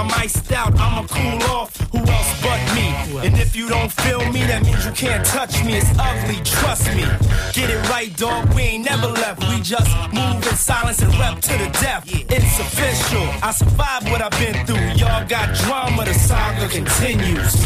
I'm 0.00 0.10
iced 0.12 0.50
out, 0.52 0.72
I'ma 0.80 1.06
cool 1.08 1.42
off. 1.52 1.76
Who 1.92 1.98
else 1.98 2.42
but 2.42 2.58
me? 2.74 2.88
And 3.26 3.36
if 3.38 3.54
you 3.54 3.68
don't 3.68 3.92
feel 3.92 4.20
me, 4.32 4.40
that 4.44 4.64
means 4.64 4.82
you 4.86 4.92
can't 4.92 5.22
touch 5.26 5.62
me. 5.62 5.74
It's 5.74 5.92
ugly, 5.98 6.40
trust 6.42 6.86
me. 6.96 7.04
Get 7.52 7.68
it 7.68 7.86
right, 7.90 8.10
dog. 8.16 8.54
We 8.54 8.62
ain't 8.62 8.86
never 8.86 9.08
left. 9.08 9.40
We 9.40 9.60
just 9.60 9.90
move 10.14 10.36
in 10.36 10.56
silence 10.56 11.02
and 11.02 11.12
rep 11.18 11.40
to 11.40 11.52
the 11.52 11.68
death. 11.84 12.04
It's 12.08 12.58
official. 12.58 13.28
I 13.42 13.52
survived 13.52 14.08
what 14.10 14.22
I've 14.22 14.38
been 14.40 14.64
through. 14.64 14.88
Y'all 14.96 15.26
got 15.28 15.54
drama, 15.56 16.06
the 16.06 16.14
saga 16.14 16.66
continues. 16.68 17.60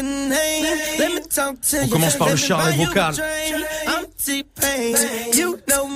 On 0.00 1.84
you. 1.84 1.90
commence 1.90 2.16
par 2.16 2.28
le 2.28 2.34
Let 2.34 2.40
me 2.40 2.46
charlet 2.46 2.70
buy 2.72 2.76
you 2.76 2.82
a 2.82 2.86
vocal. 2.86 3.12
drink. 3.12 3.66
I'm 3.86 4.06
T-Pain. 4.24 4.96
You 5.34 5.58
know 5.68 5.88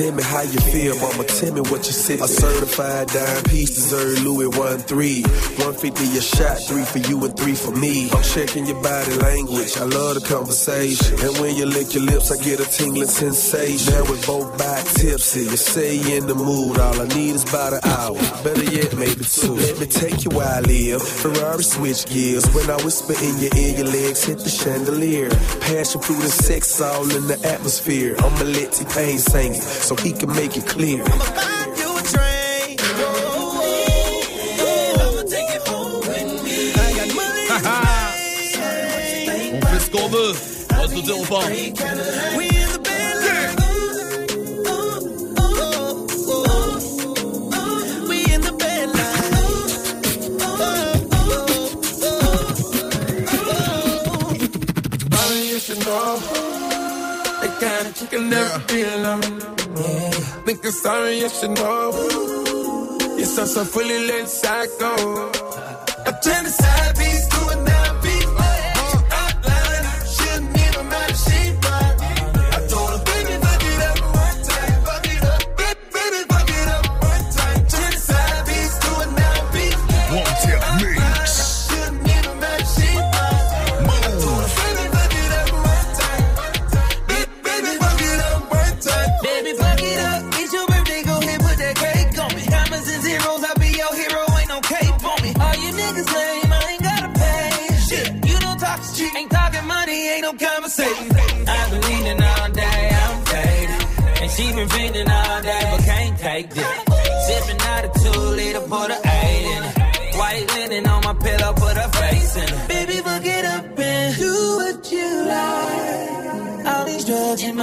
Tell 0.00 0.12
me 0.12 0.22
how 0.22 0.40
you 0.40 0.58
feel, 0.72 0.98
mama. 0.98 1.24
Tell 1.24 1.52
me 1.52 1.60
what 1.60 1.84
you 1.84 1.92
sippin'. 1.92 2.24
A 2.24 2.28
certified 2.28 3.08
dime 3.08 3.42
piece 3.44 3.74
deserve 3.74 4.24
Louis 4.24 4.48
one 4.48 4.78
three. 4.78 5.20
150 5.60 6.16
a 6.16 6.22
shot, 6.22 6.56
three 6.56 6.84
for 6.84 7.00
you 7.06 7.22
and 7.22 7.36
three 7.36 7.54
for 7.54 7.72
me. 7.72 8.08
I'm 8.10 8.22
checking 8.22 8.64
your 8.64 8.80
body 8.82 9.12
language. 9.16 9.76
I 9.76 9.84
love 9.84 10.14
the 10.14 10.24
conversation. 10.26 11.20
And 11.20 11.36
when 11.36 11.54
you 11.54 11.66
lick 11.66 11.92
your 11.92 12.04
lips, 12.04 12.32
I 12.32 12.42
get 12.42 12.60
a 12.60 12.64
tingling 12.64 13.08
sensation. 13.08 13.92
Now 13.92 14.04
we're 14.08 14.24
both 14.24 14.56
back 14.56 14.86
tipsy. 14.86 15.40
You 15.40 15.58
say 15.58 16.16
in 16.16 16.26
the 16.26 16.34
mood. 16.34 16.78
All 16.78 16.98
I 16.98 17.06
need 17.08 17.34
is 17.34 17.44
about 17.44 17.74
an 17.74 17.84
hour. 17.84 18.16
Better 18.42 18.64
yet, 18.72 18.96
maybe 18.96 19.20
two. 19.20 19.52
Let 19.52 19.80
me 19.80 19.86
take 19.86 20.24
you 20.24 20.30
where 20.30 20.48
I 20.48 20.60
live. 20.60 21.02
Ferrari 21.02 21.62
switch 21.62 22.06
gears. 22.06 22.48
When 22.54 22.70
I 22.70 22.76
whisper 22.80 23.12
in 23.20 23.36
your 23.36 23.52
ear, 23.54 23.76
your 23.76 23.92
legs 23.92 24.24
hit 24.24 24.38
the 24.38 24.48
chandelier. 24.48 25.28
Passion 25.60 26.00
fruit 26.00 26.24
and 26.24 26.32
sex 26.32 26.80
all 26.80 27.04
in 27.04 27.26
the 27.26 27.36
atmosphere. 27.44 28.16
I'ma 28.16 28.44
let 28.48 28.72
T-Pain 28.72 29.18
sing 29.18 29.56
it 29.56 29.89
so 29.90 29.96
he 30.04 30.12
can 30.12 30.30
make 30.36 30.56
it 30.56 30.64
clear. 30.66 30.98
you 30.98 31.90
a. 31.98 32.76
I'ma 35.02 35.22
take 35.34 35.50
it 35.56 35.66
home 35.66 35.98
with. 36.06 36.78
I 36.78 36.92
got 36.98 37.08
money 37.18 37.46
On 39.56 39.66
fait 39.66 39.80
ce 39.80 39.90
qu'on 39.90 40.08
veut. 40.08 40.34
On 40.70 40.74
va 40.76 40.86
se 40.86 40.94
sauter 40.94 41.12
au 41.12 41.24
Thinking 60.50 60.72
sorry, 60.72 61.20
you 61.20 61.28
should 61.28 61.52
know. 61.52 61.92
You're 63.16 63.24
so, 63.24 63.44
so 63.44 63.64
fully 63.64 64.04
let 64.08 64.28
psycho. 64.28 65.30
I 66.06 66.12
turn 66.24 66.42
the 66.42 66.50
side 66.50 66.96
piece 66.96 67.00
to 67.00 67.06
a 67.06 67.09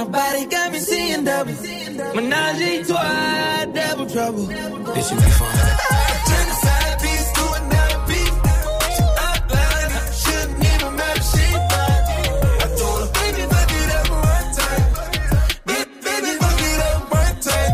body 0.08 0.46
got 0.46 0.72
me 0.72 0.78
seeing 0.78 1.24
double. 1.24 1.52
Menage 2.14 2.62
a 2.62 2.84
trois, 2.84 3.64
double 3.72 4.06
trouble. 4.06 4.46
This 4.94 5.08
should 5.08 5.18
be 5.18 5.30
fun. 5.40 5.54
Turn 6.28 6.46
the 6.48 6.56
side 6.64 6.96
piece 7.02 7.32
to 7.36 7.44
a 7.56 7.60
nine 7.74 8.00
piece. 8.08 8.36
Outline, 9.26 9.90
shouldn't 10.22 10.64
even 10.72 10.92
matter, 10.96 11.22
she 11.30 11.46
fine. 11.70 12.04
I 12.62 12.66
told 12.78 13.00
her, 13.02 13.10
baby, 13.18 13.42
fuck 13.52 13.72
it 13.80 13.90
up 13.98 14.08
one 14.10 14.48
time. 14.58 14.84
Baby, 15.66 15.94
baby, 16.06 16.32
fuck 16.42 16.60
it 16.70 16.80
up 16.88 17.00
one 17.12 17.36
time. 17.48 17.72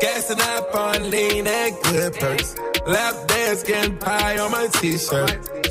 Gassing 0.00 0.40
up 0.40 0.74
on 0.74 1.10
lean 1.10 1.46
and 1.46 1.74
good 1.84 2.12
purse. 2.14 2.50
Lap 2.86 3.14
dance, 3.28 3.62
getting 3.62 3.96
pie 3.98 4.38
on 4.38 4.50
my 4.50 4.66
t-shirt. 4.66 5.30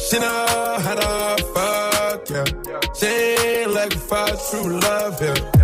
She 0.10 0.18
know 0.20 0.46
how 0.86 0.96
to 0.96 1.44
fuck, 1.54 2.30
yeah. 2.30 2.46
She 2.96 3.06
ain't 3.06 3.72
looking 3.72 4.00
for 4.00 4.28
true 4.50 4.80
love, 4.80 5.22
yeah. 5.22 5.63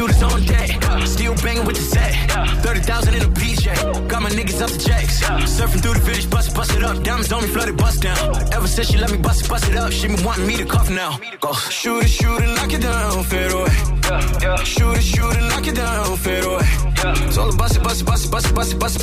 Shooters, 0.00 0.22
on 0.22 0.42
deck, 0.46 0.70
still 1.06 1.34
banging 1.44 1.66
with 1.66 1.76
the 1.76 1.82
set. 1.82 2.14
30,000 2.62 3.12
in 3.12 3.20
a 3.20 3.26
PJ, 3.26 4.08
got 4.08 4.22
my 4.22 4.30
niggas 4.30 4.62
out 4.62 4.70
the 4.70 4.78
checks. 4.78 5.20
Surfing 5.20 5.82
through 5.82 5.92
the 5.92 6.00
village, 6.00 6.30
bust 6.30 6.56
bust 6.56 6.74
it 6.74 6.82
up. 6.82 7.02
Diamonds 7.02 7.30
on 7.30 7.42
me, 7.42 7.48
flooded, 7.48 7.76
bust 7.76 8.00
down. 8.00 8.16
Ever 8.50 8.66
since 8.66 8.90
she 8.90 8.96
let 8.96 9.12
me 9.12 9.18
bust 9.18 9.44
it, 9.44 9.50
bust 9.50 9.68
it 9.68 9.76
up, 9.76 9.92
she 9.92 10.08
been 10.08 10.24
wanting 10.24 10.46
me 10.46 10.56
to 10.56 10.64
cough 10.64 10.88
now. 10.88 11.20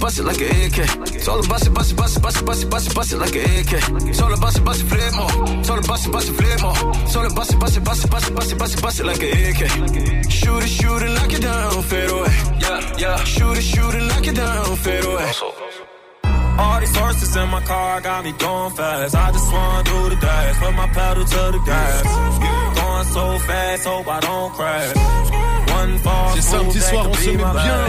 Bust 0.08 0.20
it, 0.20 0.24
bust 0.24 0.38
bust 0.38 0.40
like 0.40 0.42
an 0.42 0.64
AK. 0.64 1.28
All 1.28 1.46
about 1.46 1.68
it, 1.68 1.74
bust 1.74 1.92
it, 1.92 1.98
bust 1.98 2.18
it, 2.18 2.22
bust 2.22 2.38
it, 2.38 2.46
bust 2.46 2.64
it, 2.64 2.70
bust 2.70 2.88
it, 2.88 2.96
bust 2.96 3.14
it 3.14 3.18
like 3.18 3.36
an 3.36 3.44
AK. 3.60 4.22
All 4.22 4.34
about 4.34 4.56
it, 4.56 4.64
bust 4.64 4.82
it, 4.82 4.88
flip 4.88 5.14
more. 5.16 5.32
All 5.32 5.80
about 5.80 6.06
it, 6.06 6.12
bust 6.12 6.30
it, 6.30 6.34
flip 6.34 6.62
more. 6.62 6.78
All 6.78 7.26
about 7.26 7.50
it, 7.52 7.60
bust 7.60 7.78
it, 7.78 7.84
bust 7.84 8.06
it, 8.06 8.12
bust 8.12 8.28
it, 8.30 8.36
bust 8.36 8.52
it, 8.52 8.58
bust 8.58 8.78
it, 8.78 8.82
bust 8.82 9.00
it 9.00 9.06
like 9.06 9.24
an 9.24 9.32
AK. 9.50 10.32
Shoot 10.32 10.64
it, 10.64 10.70
shoot 10.70 11.02
it, 11.02 11.10
knock 11.10 11.34
it 11.34 11.42
down, 11.42 11.84
fade 11.84 12.10
away. 12.10 12.34
Yeah, 12.60 12.98
yeah. 12.98 13.24
Shoot 13.24 13.58
it, 13.58 13.64
shoot 13.64 13.96
it, 13.96 14.04
knock 14.08 14.28
it 14.28 14.36
down, 14.36 14.76
fade 14.78 15.04
away. 15.04 15.67
All 16.60 16.80
these 16.80 16.96
horses 16.96 17.36
in 17.36 17.50
my 17.50 17.62
car 17.62 18.02
got 18.02 18.24
me 18.24 18.32
going 18.34 18.74
fast. 18.74 19.16
I 19.16 19.32
just 19.32 19.52
wanna 19.52 19.84
do 19.84 20.10
the 20.10 20.16
dash, 20.16 20.60
put 20.60 20.74
my 20.74 20.88
pedal 20.88 21.26
to 21.26 21.42
the 21.56 21.62
gas. 21.66 22.04
Going 22.82 23.08
so 23.16 23.40
fast, 23.48 23.86
hope 23.86 24.08
I 24.08 24.20
don't 24.20 24.54
crash. 24.54 24.96
One 25.78 25.98
fall 26.00 26.36
C'est 26.36 26.42
samedi 26.42 26.80
soir, 26.80 27.08
on 27.08 27.14
se 27.14 27.32
be 27.32 27.38
met 27.38 27.54
bien. 27.54 27.80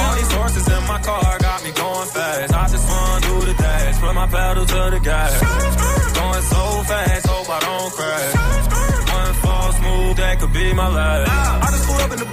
All 0.00 0.14
these 0.20 0.32
horses 0.32 0.66
in 0.76 0.82
my 0.92 1.00
car 1.08 1.38
got 1.38 1.58
me 1.64 1.70
going 1.72 2.08
fast. 2.16 2.54
I 2.54 2.68
just 2.68 2.86
wanna 2.90 3.26
do 3.28 3.34
the 3.48 3.54
dash, 3.54 3.98
put 4.00 4.14
my 4.14 4.26
pedal 4.26 4.66
to 4.66 4.80
the 4.94 5.00
gas. 5.00 5.40
Going 6.18 6.44
so 6.54 6.64
fast, 6.90 7.26
hope 7.26 7.48
I 7.56 7.60
don't 7.68 7.92
crash. 7.96 8.32
One 9.18 9.34
fall 9.42 9.72
smooth, 9.72 10.16
that 10.16 10.34
could 10.40 10.52
be 10.52 10.66
my 10.74 10.88
last. 10.88 11.30
I 11.64 11.70
just 11.72 11.84
pulled 11.88 12.02
up 12.04 12.12
in 12.12 12.18
the 12.24 12.27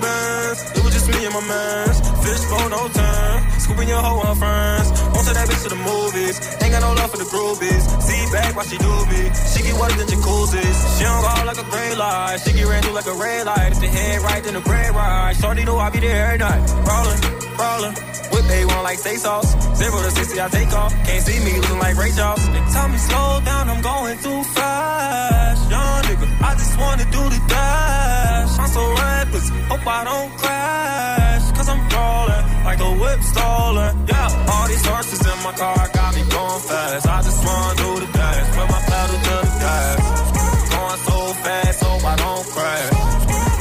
Benz, 0.55 0.77
it 0.77 0.83
was 0.83 0.93
just 0.93 1.07
me 1.09 1.25
and 1.25 1.33
my 1.33 1.41
mans. 1.41 1.99
Fishbowl, 2.23 2.69
no 2.69 2.87
time. 2.89 3.59
scooping 3.59 3.89
your 3.89 4.01
hoe 4.01 4.21
on 4.21 4.35
friends. 4.35 4.87
Won't 5.13 5.25
take 5.27 5.35
that 5.35 5.47
bitch 5.49 5.63
to 5.63 5.69
the 5.69 5.81
movies, 5.81 6.35
ain't 6.61 6.71
got 6.71 6.81
no 6.81 6.93
love 6.93 7.11
for 7.11 7.17
the 7.17 7.29
groupies. 7.33 7.83
See 8.01 8.21
back 8.31 8.55
while 8.55 8.65
she 8.65 8.77
do 8.77 8.93
me, 9.11 9.21
she 9.51 9.59
get 9.63 9.75
wetter 9.79 9.97
than 9.97 10.07
jacuzzis. 10.07 10.77
She 10.97 11.03
don't 11.03 11.21
go 11.21 11.31
like 11.45 11.59
a 11.59 11.67
gray 11.69 11.95
light, 11.95 12.37
she 12.43 12.53
get 12.53 12.65
ran 12.67 12.81
through 12.83 12.93
like 12.93 13.09
a 13.09 13.17
red 13.17 13.45
light. 13.45 13.71
If 13.73 13.79
the 13.81 13.87
head 13.87 14.21
right, 14.21 14.43
then 14.43 14.53
the 14.53 14.61
brain 14.61 14.91
right. 14.93 15.33
Shorty 15.35 15.63
know 15.65 15.77
I 15.77 15.89
be 15.89 15.99
there 15.99 16.25
every 16.25 16.39
night, 16.39 16.61
rollin', 16.85 17.21
rollin'. 17.57 17.95
Whip 18.31 18.45
they 18.45 18.65
want 18.65 18.83
like 18.83 18.99
steak 18.99 19.17
sauce. 19.17 19.49
Zero 19.77 19.97
to 20.01 20.11
sixty, 20.11 20.41
I 20.41 20.47
take 20.49 20.71
off. 20.73 20.91
Can't 21.05 21.23
see 21.23 21.39
me 21.45 21.59
looking 21.59 21.79
like 21.79 21.95
Ray 21.97 22.11
Charles. 22.11 22.43
They 22.53 22.63
tell 22.73 22.87
me 22.89 22.97
slow 22.97 23.41
down, 23.45 23.69
I'm 23.69 23.81
going 23.81 24.17
too 24.19 24.43
fast. 24.55 25.71
Young 25.71 26.01
nigga, 26.07 26.27
I 26.41 26.51
just 26.53 26.75
wanna 26.79 27.05
do 27.05 27.23
the 27.33 27.39
dash. 27.49 28.24
I'm 28.65 28.71
so 28.71 28.81
reckless, 28.97 29.49
hope 29.69 29.85
I 29.85 30.03
don't 30.09 30.31
crash. 30.41 31.51
Cause 31.53 31.69
I'm 31.69 31.81
rolling 31.85 32.45
like 32.65 32.79
a 32.81 32.91
whip 32.97 33.21
stolen. 33.21 33.93
Yeah, 34.09 34.49
all 34.49 34.67
these 34.67 34.85
horses 34.89 35.21
in 35.21 35.37
my 35.45 35.53
car 35.53 35.77
got 35.93 36.15
me 36.15 36.23
going 36.25 36.61
fast. 36.65 37.05
I 37.05 37.21
just 37.21 37.45
wanna 37.45 37.77
do 37.77 37.89
the 38.01 38.09
dash. 38.17 38.47
Put 38.57 38.67
my 38.73 38.81
pedal 38.89 39.19
to 39.27 39.35
the 39.45 39.53
gas. 39.61 39.97
Going 40.73 41.01
so 41.05 41.17
fast, 41.45 41.83
hope 41.83 42.05
I 42.09 42.15
don't 42.25 42.45
crash. 42.57 42.93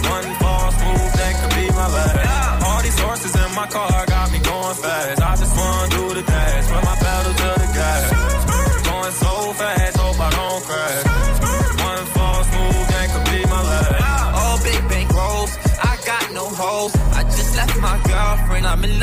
One 0.09 0.29
fall 0.41 0.73
smooth, 0.73 1.13
that 1.21 1.33
could 1.37 1.53
be 1.53 1.67
my 1.69 1.89
last. 1.97 2.65
All 2.65 2.81
these 2.81 2.99
horses 3.05 3.35
in 3.37 3.51
my 3.55 3.67
car 3.67 4.07
got 4.07 4.33
me 4.33 4.39
going 4.39 4.77
fast. 4.85 5.24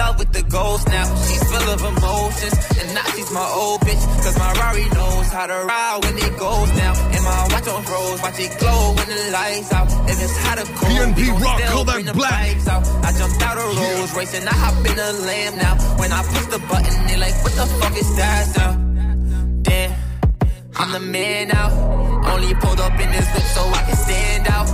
Love 0.02 0.18
with 0.20 0.32
the 0.38 0.44
ghost 0.58 0.88
now. 0.88 1.08
She's 1.28 1.44
full 1.52 1.68
of 1.74 1.80
emotions, 1.94 2.56
and 2.80 2.88
now 2.98 3.08
she's 3.14 3.32
my 3.32 3.48
old 3.62 3.80
bitch. 3.86 4.04
Cause 4.24 4.38
my 4.44 4.52
Rari 4.60 4.88
knows 4.98 5.28
how 5.36 5.46
to 5.52 5.58
ride 5.72 6.00
when 6.04 6.16
it 6.26 6.34
goes 6.46 6.70
down. 6.82 6.96
And 7.16 7.22
my 7.30 7.40
watch 7.52 7.68
on 7.74 7.82
froze, 7.90 8.20
watch 8.26 8.40
it 8.46 8.54
glow 8.62 8.82
when 8.98 9.08
the 9.14 9.22
lights 9.38 9.72
out. 9.78 9.88
If 10.12 10.18
it's 10.26 10.38
hot 10.44 10.58
or 10.62 10.68
cold, 10.80 10.98
gon' 10.98 11.42
Rock, 11.44 11.60
call 11.72 11.86
that 11.86 12.16
black. 12.22 12.68
out. 12.74 12.84
I 13.08 13.10
jumped 13.20 13.42
out 13.48 13.58
of 13.64 13.68
Rolls 13.80 14.12
Royce 14.16 14.34
and 14.40 14.48
I 14.54 14.56
hop 14.64 14.78
in 14.90 14.98
a 15.08 15.12
lamb 15.30 15.54
now. 15.66 15.76
When 16.02 16.12
I 16.12 16.22
push 16.34 16.48
the 16.56 16.62
button, 16.70 16.96
they 17.08 17.18
like, 17.26 17.36
what 17.44 17.54
the 17.60 17.66
fuck 17.80 17.96
is 18.04 18.10
that 18.18 18.44
sound? 18.56 18.78
Damn. 19.64 19.92
I'm 20.80 20.92
the 20.98 21.00
man 21.00 21.48
now. 21.50 21.70
Only 22.32 22.54
pulled 22.56 22.82
up 22.88 22.96
in 23.04 23.10
this 23.16 23.28
whip 23.34 23.48
so 23.56 23.62
I 23.80 23.82
can 23.88 23.98
stand 24.08 24.48
out. 24.56 24.68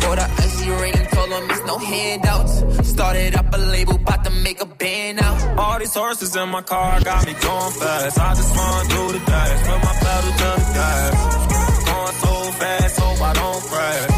Bought 0.00 0.18
a 0.18 0.28
icy 0.44 0.70
ring, 0.70 1.06
told 1.12 1.30
them 1.30 1.44
it's 1.50 1.64
no 1.66 1.78
handouts. 1.78 2.54
Started 2.88 3.34
up 3.34 3.54
a 3.54 3.58
label, 3.58 3.94
about 3.96 4.24
to 4.24 4.30
make 4.30 4.60
a 4.60 4.66
band 4.66 5.18
now. 5.18 5.34
All 5.58 5.78
these 5.78 5.94
horses 5.94 6.34
in 6.36 6.48
my 6.48 6.62
car 6.62 7.00
got 7.00 7.26
me 7.26 7.34
going 7.34 7.72
fast. 7.80 8.18
I 8.18 8.34
just 8.34 8.56
wanna 8.56 8.88
do 8.88 9.02
the 9.12 9.20
dash. 9.30 9.60
Put 9.68 9.80
my 9.88 9.94
pedal 10.04 10.32
to 10.40 10.50
the 10.60 10.66
gas. 10.76 11.12
Going 11.88 12.16
so 12.24 12.32
fast, 12.60 13.00
hope 13.00 13.20
I 13.30 13.32
don't 13.40 13.62
crash. 13.70 14.10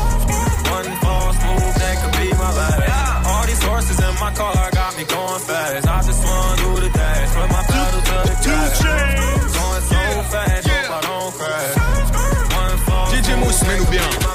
One 0.73 0.91
fall 1.03 1.33
smooth, 1.41 1.75
that 1.83 1.95
could 2.01 2.15
be 2.21 2.29
my 2.43 2.53
last. 2.59 3.27
All 3.29 3.45
these 3.47 3.63
horses 3.63 3.99
in 3.99 4.15
my 4.25 4.33
car 4.41 4.71
got 4.73 4.93
me 4.99 5.05
going 5.05 5.43
fast. 5.49 5.89
I 5.89 6.03
just 6.09 6.23
wanna 6.25 6.63
do 6.63 6.71
the 6.85 6.91
dash. 6.99 7.29
Put 7.37 7.49
my 7.57 7.65
pedal 7.73 8.03
to 8.09 8.17
the 8.29 8.37
gas. 8.47 8.83
Going 9.59 9.85
so 9.93 10.03
fast, 10.33 10.69
hope 10.69 10.91
I 10.99 11.01
don't 11.09 11.33
crash. 11.39 11.75
One 12.61 12.79
fall 12.87 13.07
DJ 13.13 13.29
Mouss, 13.41 13.63
mets-nous 13.67 13.91
bien. 13.91 14.32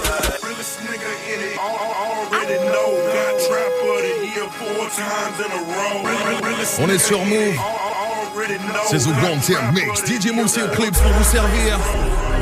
On 6.80 6.90
est 6.90 6.98
sur 6.98 7.26
Move. 7.26 7.56
C'est 8.90 9.00
The 9.00 9.46
Time 9.46 9.74
Mix. 9.74 10.06
DJ 10.06 10.32
Mousse 10.32 10.58
et 10.58 10.62
Eclipse 10.62 11.00
pour 11.00 11.12
vous 11.12 11.24
servir. 11.24 11.78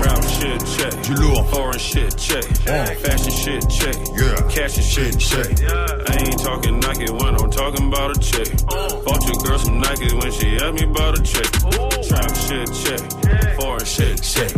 Rap 0.04 0.24
shit, 0.24 0.62
check. 0.78 1.02
Du 1.02 1.14
lourd. 1.16 1.48
Foreign 1.50 1.80
shit, 1.80 2.16
check. 2.18 2.44
Fashion 2.66 3.32
shit, 3.32 3.68
check. 3.70 3.96
Yeah. 4.16 4.42
Cash 4.50 4.78
and 4.78 4.84
shit, 4.84 5.18
check. 5.18 5.48
I 6.08 6.18
ain't 6.20 6.44
talking 6.44 6.80
Nike 6.80 7.10
when 7.12 7.36
I'm 7.36 7.50
talking 7.50 7.88
about 7.88 8.16
a 8.16 8.20
check. 8.20 8.48
Bought 8.68 9.24
your 9.26 9.42
girl 9.44 9.58
some 9.58 9.80
Nike 9.80 10.14
when 10.16 10.32
she 10.32 10.58
asked 10.58 10.74
me 10.74 10.84
about 10.84 11.18
a 11.18 11.24
check. 11.24 11.50
Trap 12.08 12.36
shit, 12.36 12.70
check. 12.84 13.56
Foreign 13.60 13.86
shit, 13.86 14.22
check. 14.22 14.52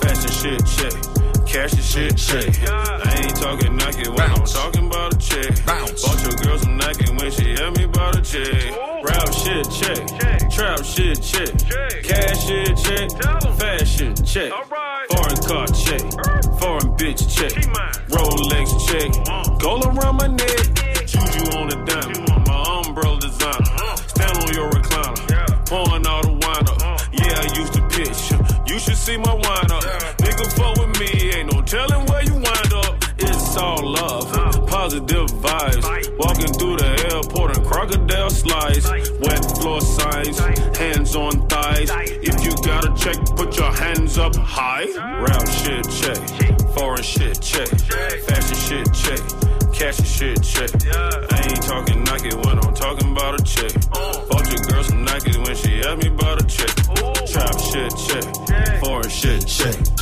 Fashion 0.00 0.30
shit, 0.30 0.66
check. 0.66 1.15
Cash 1.46 1.72
and 1.72 1.82
shit, 1.82 2.16
check. 2.16 2.68
I 2.68 3.22
ain't 3.22 3.36
talking 3.36 3.76
Nike 3.76 4.08
when 4.08 4.30
I'm 4.30 4.44
talking 4.44 4.86
about 4.86 5.14
a 5.14 5.18
check. 5.18 5.64
Bought 5.64 6.22
your 6.22 6.32
girl 6.42 6.58
some 6.58 6.76
Nike 6.76 7.10
when 7.14 7.30
she 7.30 7.52
asked 7.54 7.78
me 7.78 7.84
about 7.84 8.18
a 8.18 8.22
check. 8.22 8.74
Rap 9.02 9.32
shit, 9.32 9.70
check. 9.70 10.20
check. 10.20 10.50
Trap 10.50 10.84
shit, 10.84 11.22
check. 11.22 11.48
check. 11.68 12.02
Cash 12.02 12.46
shit, 12.46 12.76
check. 12.76 13.10
Fashion 13.58 14.14
check. 14.24 14.52
Foreign 14.52 15.36
car 15.46 15.66
check. 15.68 16.00
Foreign 16.60 16.90
bitch 16.98 17.28
check. 17.28 17.52
Rolex 18.08 18.68
check. 18.88 19.60
Gold 19.60 19.86
around 19.86 20.16
my 20.16 20.26
neck. 20.26 21.06
Juju 21.06 21.56
on 21.56 21.68
the 21.68 21.76
dime. 21.86 22.24
My 22.46 22.82
umbrella 22.86 23.20
designer. 23.20 23.96
Stand 24.08 24.36
on 24.38 24.52
your 24.52 24.70
recliner. 24.70 25.66
Pouring 25.66 26.06
all 26.06 26.22
the 26.22 26.32
wine 26.32 26.68
up. 26.68 27.00
Yeah, 27.12 27.40
I 27.40 27.58
used 27.58 27.72
to 27.74 27.82
pitch. 27.88 28.32
You 28.66 28.78
should 28.78 28.96
see 28.96 29.16
my 29.16 29.32
wine 29.32 29.70
up. 29.70 29.82
Nigga, 30.18 30.52
fuck 30.52 30.76
with 30.76 30.80
me. 30.80 30.85
Ain't 30.85 30.85
no 30.85 30.85
telling 31.66 32.06
where 32.06 32.22
you 32.24 32.34
wind 32.34 32.72
up. 32.72 33.02
It's 33.18 33.56
all 33.56 33.82
love. 33.84 34.30
Positive 34.68 35.26
vibes. 35.26 35.84
Walking 36.18 36.52
through 36.54 36.76
the 36.76 36.92
airport 37.12 37.56
and 37.56 37.66
crocodile 37.66 38.30
slides. 38.30 38.88
Wet 39.20 39.44
floor 39.58 39.80
signs. 39.80 40.38
Hands 40.78 41.16
on 41.16 41.48
thighs. 41.48 41.90
If 42.22 42.44
you 42.44 42.52
got 42.62 42.84
a 42.86 42.94
check, 42.94 43.18
put 43.36 43.56
your 43.56 43.72
hands 43.72 44.16
up 44.16 44.36
high. 44.36 44.86
Rap 45.20 45.46
shit, 45.48 45.84
check. 45.90 46.20
Foreign 46.74 47.02
shit, 47.02 47.42
check. 47.42 47.68
Fashion 47.68 48.56
shit, 48.56 48.86
check. 48.94 49.20
Cash 49.74 50.00
shit, 50.06 50.42
check. 50.42 50.70
I 50.94 51.42
ain't 51.50 51.62
talking 51.62 52.04
Nike 52.04 52.34
when 52.36 52.58
I'm 52.64 52.74
talking 52.74 53.10
about 53.10 53.40
a 53.40 53.44
check. 53.44 53.72
Bought 53.90 54.46
your 54.48 54.62
girl 54.70 54.84
some 54.84 55.04
Nike 55.04 55.36
when 55.38 55.56
she 55.56 55.80
asked 55.80 55.98
me 55.98 56.08
about 56.08 56.42
a 56.42 56.46
check. 56.46 56.74
Trap 57.26 57.58
shit, 57.58 57.92
check. 58.06 58.80
Foreign 58.80 59.08
shit, 59.10 59.46
check. 59.46 59.95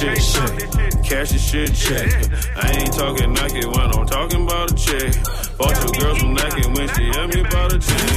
Fashion 0.00 0.16
shit, 0.16 0.72
check. 0.72 1.04
Cash 1.04 1.32
and 1.32 1.40
shit, 1.40 1.74
check. 1.74 2.08
I 2.56 2.70
ain't 2.70 2.92
talking 2.94 3.34
Nike 3.34 3.66
when 3.66 3.92
I'm 3.92 4.06
talking 4.06 4.44
about 4.44 4.72
a 4.72 4.74
check. 4.74 5.12
Bought 5.58 5.76
your 5.76 5.92
girl 6.00 6.16
some 6.16 6.32
Nike 6.32 6.66
when 6.70 6.88
she 6.94 7.10
asked 7.10 7.34
me 7.34 7.40
about 7.42 7.74
a 7.74 7.78
check. 7.78 8.08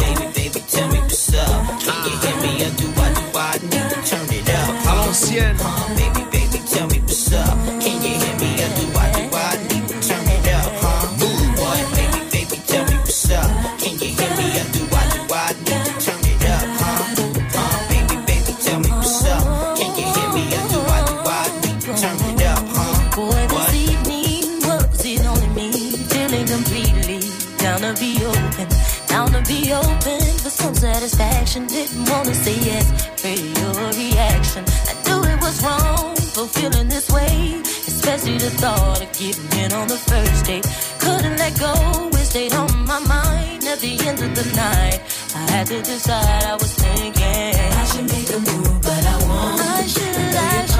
Baby, 0.00 0.32
baby, 0.32 0.60
tell 0.66 0.88
me 0.88 0.98
what's 0.98 1.34
up. 1.34 1.80
Can 1.80 2.04
you 2.08 2.16
hear 2.24 2.36
me 2.40 2.64
or 2.64 2.70
do 2.76 2.88
I, 2.96 3.12
do 3.12 3.38
I 3.38 3.58
need 3.68 3.90
to 3.90 3.98
turn 4.08 4.26
it 4.32 4.48
up? 4.48 4.86
À 4.86 6.15
the 39.96 40.10
first 40.10 40.44
date. 40.44 40.66
Couldn't 40.98 41.36
let 41.38 41.58
go, 41.58 41.72
it 42.12 42.26
stayed 42.26 42.54
on 42.54 42.86
my 42.86 43.00
mind 43.00 43.64
at 43.64 43.78
the 43.80 43.98
end 44.06 44.18
of 44.22 44.34
the 44.34 44.44
night. 44.56 45.00
I 45.34 45.50
had 45.50 45.66
to 45.68 45.82
decide. 45.82 46.44
I 46.44 46.54
was 46.54 46.74
thinking 46.74 47.54
I 47.80 47.84
should 47.90 48.08
make 48.08 48.30
a 48.30 48.38
move, 48.38 48.82
but 48.82 49.02
I 49.14 49.16
won't. 49.28 49.60
I 49.60 49.86
should, 49.86 50.16
I 50.52 50.66
should. 50.66 50.75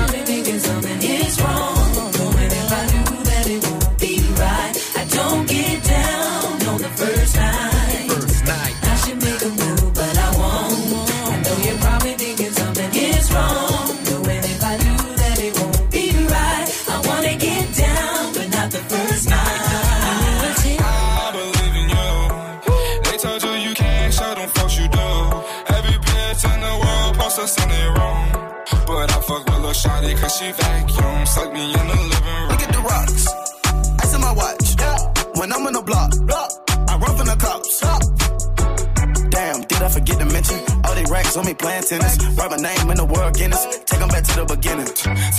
The 44.37 44.45
beginning. 44.45 44.87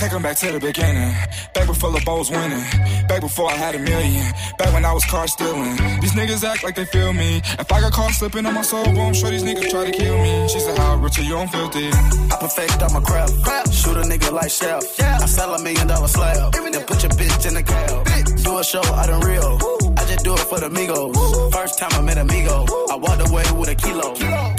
Take 0.00 0.12
'em 0.12 0.22
back 0.22 0.36
to 0.38 0.52
the 0.52 0.60
beginning. 0.60 1.12
Back 1.54 1.66
before 1.66 1.92
the 1.92 2.02
bowls 2.04 2.30
winning. 2.30 2.64
Back 3.08 3.20
before 3.20 3.50
I 3.50 3.56
had 3.64 3.74
a 3.74 3.78
million. 3.78 4.26
Back 4.58 4.72
when 4.74 4.84
I 4.84 4.92
was 4.92 5.04
car 5.04 5.26
stealing. 5.28 5.76
These 6.02 6.14
niggas 6.18 6.42
act 6.44 6.62
like 6.64 6.74
they 6.74 6.84
feel 6.84 7.12
me. 7.12 7.40
If 7.58 7.72
I 7.72 7.80
got 7.80 7.92
caught 7.92 8.12
slipping 8.12 8.44
on 8.46 8.54
my 8.54 8.62
soul, 8.62 8.84
well, 8.96 9.06
I'm 9.08 9.14
sure 9.14 9.30
these 9.30 9.44
niggas 9.44 9.70
try 9.70 9.90
to 9.90 9.92
kill 9.92 10.18
me. 10.26 10.48
She 10.48 10.60
said, 10.60 10.76
How 10.78 10.96
rich 10.96 11.18
are 11.18 11.22
you? 11.30 11.36
I'm 11.38 11.48
filthy. 11.48 11.88
I 12.32 12.36
perfect 12.40 12.82
all 12.82 12.92
my 12.98 13.00
craft. 13.00 13.34
Shoot 13.72 13.96
a 13.96 14.04
nigga 14.12 14.32
like 14.32 14.50
Chef. 14.50 14.82
I 15.00 15.26
sell 15.26 15.54
a 15.54 15.62
million 15.62 15.86
dollar 15.86 16.08
slab. 16.08 16.52
Then 16.52 16.86
put 16.86 17.02
your 17.02 17.12
bitch 17.12 17.46
in 17.48 17.54
the 17.54 17.62
cab. 17.62 18.44
Do 18.44 18.58
a 18.58 18.64
show 18.64 18.84
out 19.00 19.08
in 19.10 19.20
Rio. 19.20 19.58
I 19.96 20.04
just 20.10 20.22
do 20.24 20.32
it 20.34 20.46
for 20.50 20.58
the 20.60 20.66
amigos. 20.66 21.16
First 21.52 21.78
time 21.78 21.92
I 21.92 22.02
met 22.02 22.18
a 22.18 22.22
amigo. 22.22 22.66
I 22.90 22.96
walked 22.96 23.22
away 23.28 23.44
with 23.58 23.68
a 23.68 23.74
kilo. 23.74 24.14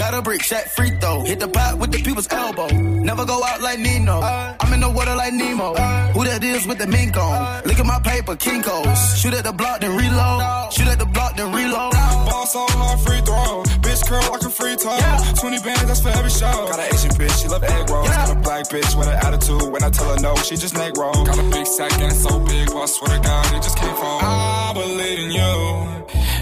Got 0.10 0.18
a 0.18 0.22
brick, 0.24 0.42
shot 0.42 0.64
free 0.64 0.90
throw. 0.90 1.22
Hit 1.22 1.40
the 1.40 1.48
pot 1.48 1.78
with 1.78 1.92
the 1.92 2.02
people's 2.02 2.28
elbow. 2.32 2.66
Never 2.70 3.26
go 3.26 3.44
out 3.44 3.62
like 3.62 3.78
Nino. 3.78 4.18
Uh. 4.18 4.56
I'm 4.60 4.74
in 4.74 4.80
the 4.80 4.90
water 4.90 5.14
like 5.14 5.34
Nemo. 5.34 5.74
Uh. 5.74 6.08
Who 6.14 6.24
that 6.26 6.44
is 6.44 6.66
with 6.66 6.80
the 6.80 6.88
mink 6.88 7.16
on? 7.16 7.32
Uh. 7.32 7.62
Look 7.64 7.78
at 7.78 7.86
my 7.86 8.00
paper, 8.00 8.36
Kinkos. 8.36 9.22
Shoot 9.22 9.36
at 9.36 9.44
the 9.44 9.54
block, 9.54 9.82
then 9.82 9.96
reload. 9.96 10.74
Shoot 10.74 10.88
at 10.88 10.98
the 10.98 11.06
block, 11.06 11.38
then 11.38 11.54
reload. 11.54 11.94
Ball 11.94 12.48
so 12.48 12.66
hard, 12.74 13.00
free 13.06 13.22
throw. 13.22 13.62
Bitch 13.86 14.02
curl 14.10 14.26
like 14.34 14.42
a 14.42 14.50
free 14.50 14.76
throw. 14.82 14.98
20 14.98 15.60
bands, 15.62 15.86
that's 15.86 16.02
for 16.02 16.10
every 16.10 16.32
show. 16.32 16.58
Got 16.66 16.80
an 16.80 16.90
Asian 16.92 17.12
bitch, 17.12 17.44
she 17.44 17.48
love 17.48 17.64
egg 17.64 17.88
rolls. 17.92 18.10
Got 18.10 18.32
a 18.32 18.40
black 18.42 18.66
bitch 18.66 18.98
with 18.98 19.08
an 19.08 19.14
attitude. 19.14 19.62
When 19.70 19.84
I 19.84 19.92
tell 19.92 20.10
her 20.10 20.20
no, 20.24 20.34
she 20.38 20.58
just 20.58 20.74
neck 20.74 20.98
roll. 20.98 21.14
Got 21.24 21.38
a 21.38 21.46
big 21.54 21.68
sack 21.68 21.94
and 22.02 22.10
it's 22.10 22.24
so 22.24 22.40
big, 22.50 22.68
well, 22.70 22.82
I 22.82 22.88
swear 22.88 23.14
to 23.14 23.22
God, 23.22 23.46
it 23.54 23.62
just 23.62 23.78
can't 23.78 23.96
fall. 23.96 24.22
I 24.24 24.74
believe 24.74 25.20
in 25.20 25.32
you. 25.38 25.99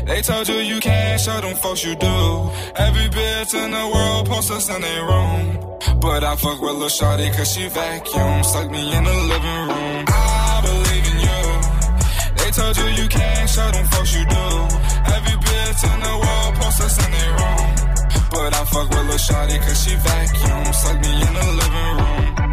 They 0.07 0.21
told 0.21 0.47
you 0.47 0.55
you 0.55 0.79
can't 0.79 1.19
show 1.19 1.41
them 1.41 1.55
folks 1.57 1.83
you 1.83 1.93
do. 1.95 2.49
Every 2.75 3.07
bitch 3.09 3.53
in 3.53 3.71
the 3.71 3.91
world 3.93 4.27
posts 4.27 4.51
us 4.51 4.69
in 4.73 4.81
their 4.81 5.03
room. 5.03 5.79
But 5.99 6.23
I 6.23 6.35
fuck 6.37 6.61
with 6.61 6.75
Lil 6.75 6.87
Shawty 6.87 7.27
cause 7.35 7.51
she 7.51 7.67
vacuum. 7.67 8.43
Suck 8.43 8.71
me 8.71 8.95
in 8.95 9.03
the 9.03 9.17
living 9.31 9.61
room. 9.67 10.05
I 10.07 10.61
believe 10.63 11.05
in 11.11 11.19
you. 11.27 11.43
They 12.39 12.51
told 12.51 12.77
you 12.77 13.03
you 13.03 13.09
can't 13.09 13.49
show 13.49 13.69
them 13.69 13.85
folks 13.87 14.15
you 14.15 14.23
do. 14.23 14.45
Every 15.11 15.37
bitch 15.43 15.81
in 15.91 15.99
the 15.99 16.15
world 16.23 16.55
posts 16.55 16.81
us 16.87 17.05
in 17.05 17.11
their 17.11 17.31
room. 17.39 17.67
But 18.31 18.53
I 18.55 18.63
fuck 18.63 18.89
with 18.89 19.07
Lil 19.09 19.19
Shawty 19.19 19.59
cause 19.59 19.83
she 19.83 19.95
vacuum. 19.95 20.73
Suck 20.73 20.97
me 21.01 21.11
in 21.27 21.33
the 21.33 21.47
living 21.59 21.97
room. 21.99 22.46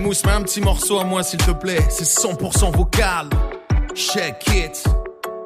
Mousse, 0.00 0.24
mets 0.24 0.32
un 0.32 0.42
petit 0.42 0.60
morceau 0.60 0.98
à 0.98 1.04
moi 1.04 1.22
s'il 1.22 1.38
te 1.38 1.50
plaît. 1.50 1.84
C'est 1.90 2.04
100% 2.04 2.74
vocal. 2.76 3.28
Check 3.94 4.46
it. 4.48 4.84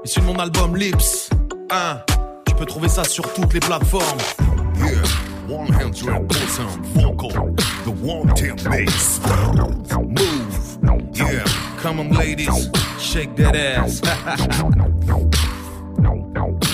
Et 0.05 0.09
sur 0.09 0.23
mon 0.23 0.39
album 0.39 0.77
Lips. 0.77 1.29
Hein, 1.71 1.99
tu 2.47 2.55
peux 2.55 2.65
trouver 2.65 2.89
ça 2.89 3.05
sur 3.05 3.31
toutes 3.33 3.53
les 3.53 3.61
plateformes. 3.61 4.19
Yeah, 4.79 5.03
100% 5.49 6.29
vocal. 6.95 7.55
The 7.85 8.03
Wanted 8.03 8.69
Mix. 8.71 9.21
Move. 9.95 10.79
Yeah, 11.15 11.45
Come 11.83 12.01
on, 12.01 12.11
ladies, 12.11 12.71
shake 12.99 13.35
that 13.37 13.55
ass. 13.57 14.01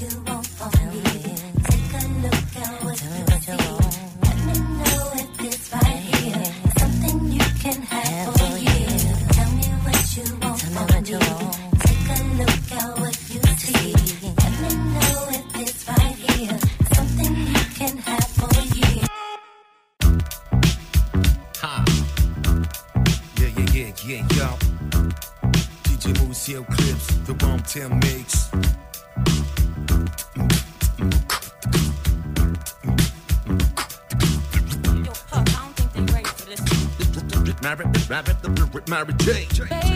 You 0.00 0.27
Marriage, 38.88 39.18
Jane. 39.18 39.87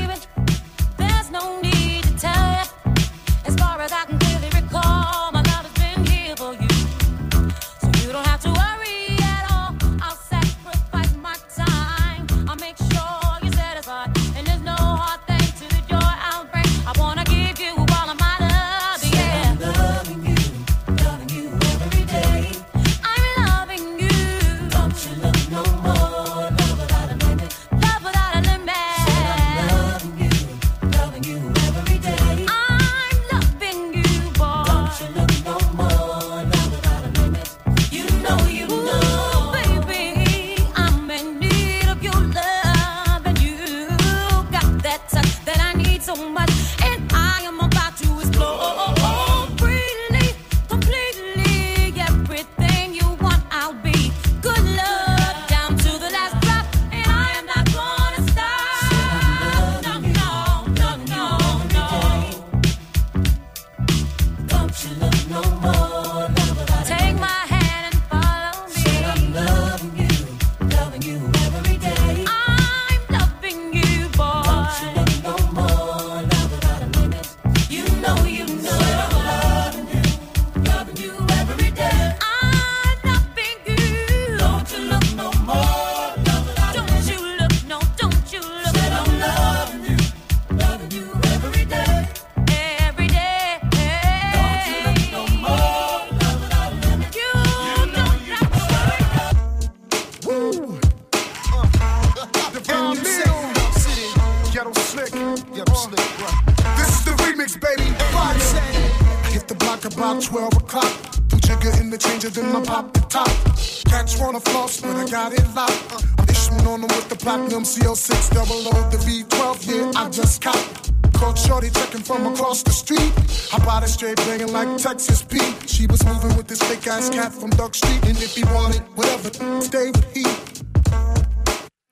Texas 124.83 125.23
P. 125.23 125.39
She 125.69 125.87
was 125.87 126.05
moving 126.05 126.37
with 126.37 126.49
this 126.49 126.61
fake 126.61 126.89
ass 126.89 127.09
cat 127.09 127.33
from 127.33 127.51
Duck 127.51 127.73
Street, 127.73 128.05
and 128.05 128.21
if 128.21 128.35
he 128.35 128.43
wanted 128.47 128.81
whatever, 128.97 129.31
stay 129.63 129.93
with 129.93 130.13
he. 130.13 130.25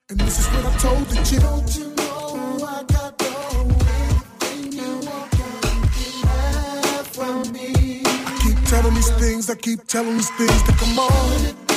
And 0.09 0.19
this 0.19 0.39
is 0.39 0.47
what 0.47 0.65
I 0.65 0.77
told 0.77 1.05
the 1.07 1.15
chick. 1.23 1.39
Don't 1.39 1.73
you 1.77 1.87
know 1.95 2.67
I 2.67 2.83
got 2.83 3.17
the 3.17 3.31
way 3.79 4.07
you 4.75 4.99
want 5.07 5.31
from 7.07 7.53
me? 7.53 8.03
I 8.05 8.39
keep 8.43 8.61
telling 8.65 8.93
these 8.93 9.11
things, 9.11 9.49
I 9.49 9.55
keep 9.55 9.87
telling 9.87 10.17
these 10.17 10.29
things 10.31 10.63
that 10.63 10.75
come 10.77 10.99
on. 10.99 11.70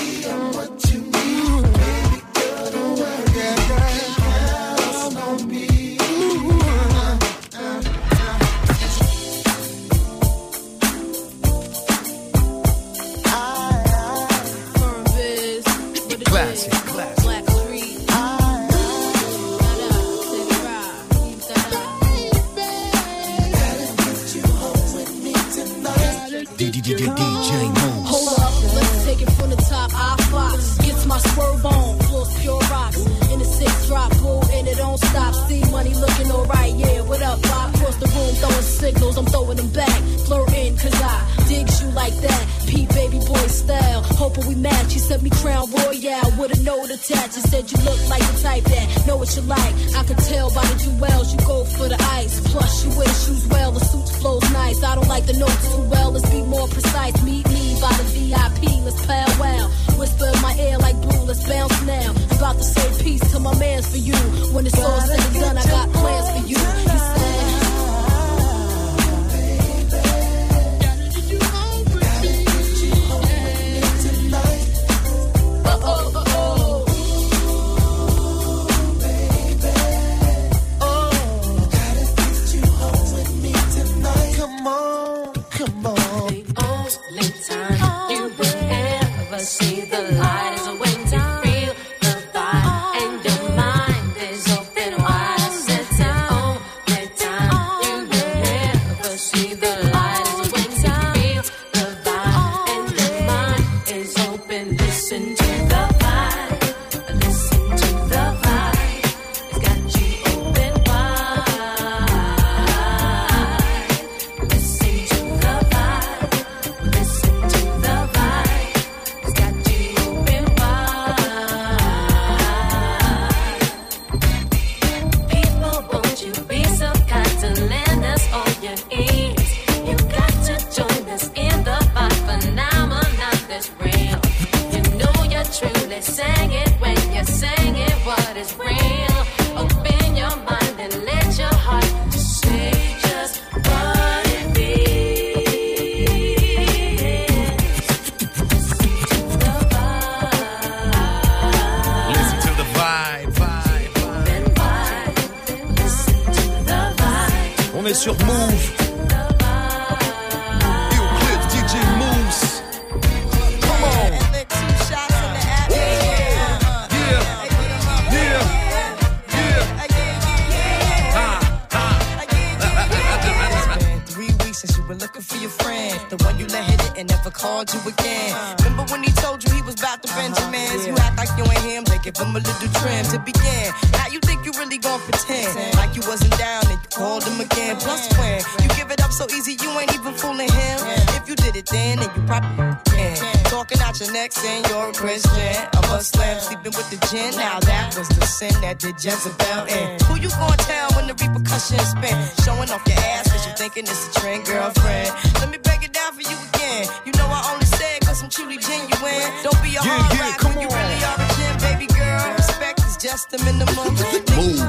Jezebel 199.04 199.66
in. 199.68 200.00
Who 200.08 200.16
you 200.16 200.30
gonna 200.30 200.56
tell 200.64 200.88
when 200.96 201.06
the 201.06 201.12
repercussions 201.20 201.92
spin? 201.92 202.16
Showing 202.40 202.70
off 202.72 202.80
your 202.88 202.96
ass 203.12 203.28
cause 203.30 203.44
you 203.46 203.52
thinking 203.52 203.84
it's 203.84 204.08
a 204.08 204.20
trend, 204.20 204.46
girlfriend. 204.46 205.12
Let 205.44 205.50
me 205.52 205.58
break 205.58 205.84
it 205.84 205.92
down 205.92 206.14
for 206.16 206.22
you 206.24 206.32
again. 206.48 206.88
You 207.04 207.12
know 207.20 207.28
I 207.28 207.52
only 207.52 207.66
say 207.66 207.96
it 207.96 208.06
cause 208.06 208.22
I'm 208.22 208.30
truly 208.30 208.56
genuine. 208.56 209.28
Don't 209.44 209.60
be 209.60 209.76
a 209.76 209.84
Yeah, 209.84 209.92
hard 209.92 210.08
yeah, 210.16 210.24
rock 210.24 210.38
come 210.40 210.52
when 210.56 210.62
you 210.64 210.68
on. 210.72 210.80
really 210.80 211.00
are 211.04 211.20
a 211.20 211.26
gem, 211.36 211.54
baby 211.68 211.86
girl. 211.92 212.32
Respect 212.32 212.80
is 212.88 212.96
just 212.96 213.28
the 213.28 213.36
minimum. 213.44 213.92
Move. 214.40 214.64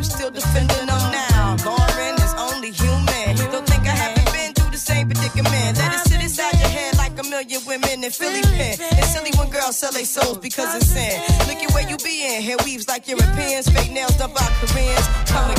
You 0.00 0.04
still 0.04 0.30
defending 0.30 0.88
them 0.88 1.04
now. 1.12 1.56
Lauryn 1.60 2.16
is 2.24 2.32
only 2.40 2.70
human. 2.72 3.36
Don't 3.52 3.68
think 3.68 3.84
I 3.84 3.92
haven't 3.92 4.32
been 4.32 4.54
through 4.56 4.70
the 4.72 4.80
same 4.80 5.12
predicament. 5.12 5.76
Let 5.76 5.92
it 5.92 6.08
sit 6.08 6.22
inside 6.24 6.56
your 6.56 6.72
head 6.72 6.96
like 6.96 7.12
a 7.20 7.24
million 7.28 7.60
women 7.68 8.00
in 8.02 8.10
Philly 8.10 8.40
pen. 8.48 8.80
It's 8.96 9.12
silly 9.12 9.32
when 9.36 9.50
girls 9.50 9.76
sell 9.76 9.92
their 9.92 10.08
souls 10.08 10.38
because 10.38 10.72
it's 10.74 10.88
sin. 10.88 11.20
Be 12.02 12.24
in. 12.26 12.42
Hair 12.42 12.56
weaves 12.64 12.88
like 12.88 13.08
Europeans. 13.08 13.68
Fake 13.68 13.92
nails 13.92 14.16
done 14.16 14.32
by 14.32 14.46
Koreans. 14.60 15.06
Come 15.26 15.57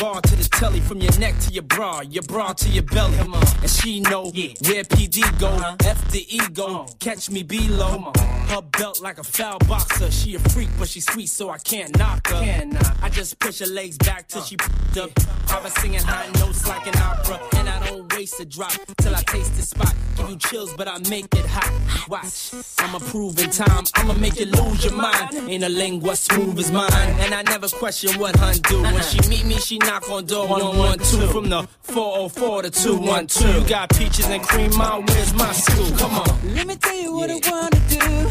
bar 0.00 0.20
to 0.20 0.36
the 0.36 0.48
telly, 0.50 0.80
from 0.80 1.00
your 1.00 1.07
neck 1.28 1.40
to 1.40 1.52
your 1.52 1.62
bra, 1.62 2.00
your 2.00 2.22
bra 2.22 2.52
to 2.52 2.68
your 2.68 2.84
belly. 2.84 3.18
And 3.18 3.70
she 3.70 4.00
know 4.00 4.24
where 4.24 4.84
PD 4.84 5.18
go, 5.38 5.50
F 5.84 6.10
the 6.10 6.24
ego, 6.34 6.86
catch 7.00 7.30
me 7.30 7.42
below. 7.42 8.12
Her 8.48 8.62
belt 8.62 9.00
like 9.02 9.18
a 9.18 9.24
foul 9.24 9.58
boxer. 9.60 10.10
She 10.10 10.34
a 10.34 10.38
freak, 10.38 10.70
but 10.78 10.88
she 10.88 11.00
sweet, 11.00 11.28
so 11.28 11.50
I 11.50 11.58
can't 11.58 11.96
knock 11.98 12.26
her. 12.28 12.64
I 13.02 13.08
just 13.10 13.38
push 13.38 13.58
her 13.60 13.66
legs 13.66 13.98
back 13.98 14.28
till 14.28 14.42
she 14.42 14.56
p***ed 14.56 14.98
up. 14.98 15.10
I 15.50 15.60
was 15.62 15.72
singing 15.74 16.00
high 16.02 16.30
notes 16.40 16.66
like 16.66 16.86
an 16.86 16.96
opera, 16.96 17.40
and 17.56 17.68
I 17.68 17.86
don't 17.86 18.12
waste 18.14 18.40
a 18.40 18.44
drop 18.44 18.72
till 18.98 19.14
I 19.14 19.22
taste 19.22 19.54
the 19.56 19.62
spot. 19.62 19.94
Give 20.16 20.30
you 20.30 20.36
chills, 20.36 20.72
but 20.74 20.88
I 20.88 20.98
make 21.10 21.32
it 21.34 21.46
hot. 21.46 22.08
Watch, 22.08 22.54
I'ma 22.78 22.98
prove 22.98 23.38
in 23.38 23.50
time, 23.50 23.84
I'ma 23.96 24.14
make 24.14 24.40
you 24.40 24.46
lose 24.46 24.84
your 24.84 24.94
mind. 24.94 25.34
Ain't 25.48 25.64
a 25.64 25.68
lingua 25.68 26.16
smooth 26.16 26.58
as 26.58 26.70
mine, 26.72 26.90
and 26.92 27.34
I 27.34 27.42
never 27.42 27.68
question 27.68 28.18
what 28.18 28.34
hun 28.36 28.56
do. 28.70 28.82
When 28.82 29.02
she 29.02 29.20
meet 29.28 29.44
me, 29.44 29.56
she 29.56 29.78
knock 29.78 30.08
on 30.10 30.24
door 30.24 30.48
one 30.48 30.78
one 30.78 30.98
two 30.98 31.17
from 31.26 31.48
the 31.48 31.66
404 31.82 32.62
to 32.62 32.70
212. 32.70 33.62
You 33.62 33.68
got 33.68 33.90
peaches 33.90 34.26
and 34.26 34.42
cream, 34.42 34.70
mine, 34.76 35.04
where's 35.06 35.32
my 35.34 35.52
school? 35.52 35.90
Come 35.98 36.14
on. 36.14 36.54
Let 36.54 36.66
me 36.66 36.76
tell 36.76 36.94
you 36.94 37.12
what 37.12 37.30
I 37.30 37.40
wanna 37.50 37.80
do. 37.88 38.30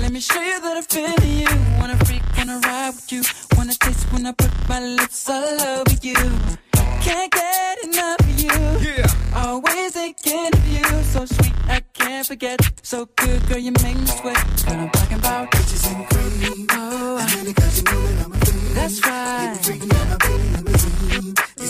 Let 0.00 0.12
me 0.12 0.20
show 0.20 0.40
you 0.40 0.60
that 0.60 0.76
I 0.76 0.82
feel 0.82 1.26
you. 1.26 1.48
Wanna 1.80 1.96
freak, 2.04 2.22
wanna 2.36 2.60
ride 2.60 2.94
with 2.94 3.10
you. 3.12 3.22
Wanna 3.56 3.74
taste 3.74 4.06
when 4.12 4.26
I 4.26 4.32
put 4.32 4.50
my 4.68 4.80
lips 4.80 5.28
all 5.28 5.60
over 5.60 5.94
you. 6.02 6.14
Can't 7.02 7.32
get 7.32 7.78
enough 7.84 8.20
of 8.20 8.38
you. 8.38 8.50
Yeah. 8.80 9.06
Always 9.34 9.92
thinking 9.92 10.50
of 10.52 10.68
you. 10.68 10.84
So 11.04 11.24
sweet, 11.24 11.54
I 11.68 11.80
can't 11.94 12.26
forget. 12.26 12.60
So 12.82 13.06
good, 13.16 13.46
girl, 13.48 13.58
you 13.58 13.72
make 13.82 13.96
me 13.96 14.06
sweat. 14.06 14.36
What 14.36 14.68
I'm 14.76 14.90
talking 14.90 15.18
about. 15.18 15.50
Bitches 15.50 15.86
and 15.90 16.06
cream. 16.08 16.66
Oh, 16.70 17.18
that's 18.74 19.00
right. 19.06 19.56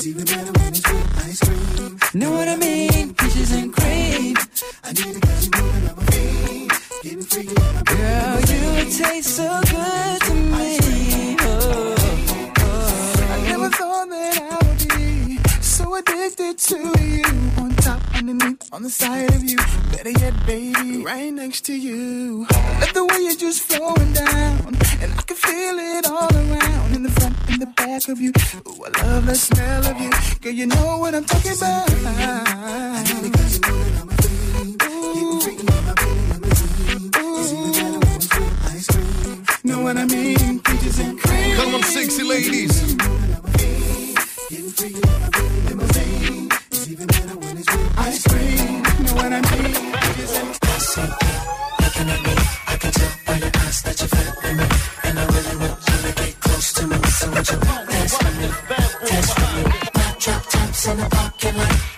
It's 0.00 0.06
even 0.06 0.24
better 0.24 0.52
when 0.52 0.68
it's 0.68 0.90
with 0.90 1.26
ice 1.26 1.40
cream. 1.40 1.98
Know 2.14 2.30
what 2.30 2.48
I 2.48 2.56
mean? 2.56 3.12
Peaches 3.12 3.52
and 3.52 3.70
cream. 3.70 4.34
I 4.82 4.92
need 4.94 5.16
it 5.16 5.20
cause 5.20 5.46
you're 5.46 5.62
moving 5.62 5.90
on 5.90 5.96
my 5.96 6.04
feet. 6.04 6.72
Getting 7.02 7.22
freaky 7.22 7.56
on 7.60 7.74
my 7.74 7.82
Girl, 7.82 8.40
you 8.40 8.84
taste 8.96 9.36
so 9.36 9.60
good 9.60 10.20
to 10.22 10.34
me. 10.34 11.36
Oh, 11.40 11.94
oh, 11.98 12.52
oh. 12.60 13.26
I 13.28 13.42
never 13.42 13.68
thought 13.68 14.08
that 14.08 14.40
I 14.40 14.59
addicted 15.94 16.58
to 16.58 16.76
you. 17.00 17.24
On 17.58 17.74
top, 17.76 18.00
underneath, 18.16 18.68
on 18.72 18.82
the 18.82 18.90
side 18.90 19.34
of 19.34 19.44
you. 19.44 19.58
Better 19.92 20.10
yet, 20.10 20.34
baby, 20.46 21.04
right 21.04 21.32
next 21.32 21.62
to 21.66 21.74
you. 21.74 22.46
I 22.50 22.80
love 22.80 22.94
the 22.94 23.04
way 23.06 23.18
you're 23.20 23.36
just 23.36 23.62
flowing 23.62 24.12
down. 24.12 24.76
And 25.02 25.12
I 25.12 25.22
can 25.22 25.36
feel 25.36 25.78
it 25.78 26.06
all 26.06 26.34
around. 26.34 26.94
In 26.94 27.02
the 27.02 27.10
front, 27.10 27.36
in 27.48 27.60
the 27.60 27.66
back 27.66 28.08
of 28.08 28.20
you. 28.20 28.32
Ooh, 28.68 28.84
I 28.84 29.04
love 29.04 29.26
the 29.26 29.34
smell 29.34 29.86
of 29.86 30.00
you. 30.00 30.10
Girl, 30.40 30.52
you 30.52 30.66
know 30.66 30.98
what 30.98 31.14
I'm 31.14 31.24
talking 31.24 31.52
about. 31.56 31.90
I 40.00 40.04
need 40.06 40.40
it 40.40 40.64
cause 40.64 40.98
you're 40.98 41.06
moving 41.08 41.28
on 41.58 41.72
my 41.72 41.82
feet. 41.82 43.39
Getting. 44.50 44.66
Know 44.66 45.06
what 49.14 49.32
I 49.32 49.40
mean? 49.40 49.80
I 52.66 52.76
can 52.80 52.90
tell 52.90 53.12
by 53.26 53.36
your 53.36 53.52
eyes 53.54 53.82
that 53.82 53.94
you're 54.00 54.08
feeling. 54.08 54.70
And 55.04 55.18
I 55.20 55.24
really 55.26 55.56
want 55.56 55.80
to 55.86 56.12
get 56.16 56.40
close 56.40 56.72
to. 56.72 56.82
So 57.10 57.30
would 57.30 57.48
you 57.48 57.58
dance 57.60 58.16
me? 58.24 58.48
Dance 59.06 59.34
drop 60.18 60.44
in 60.88 60.96
the 60.98 61.06
parking 61.10 61.56
lot. 61.56 61.89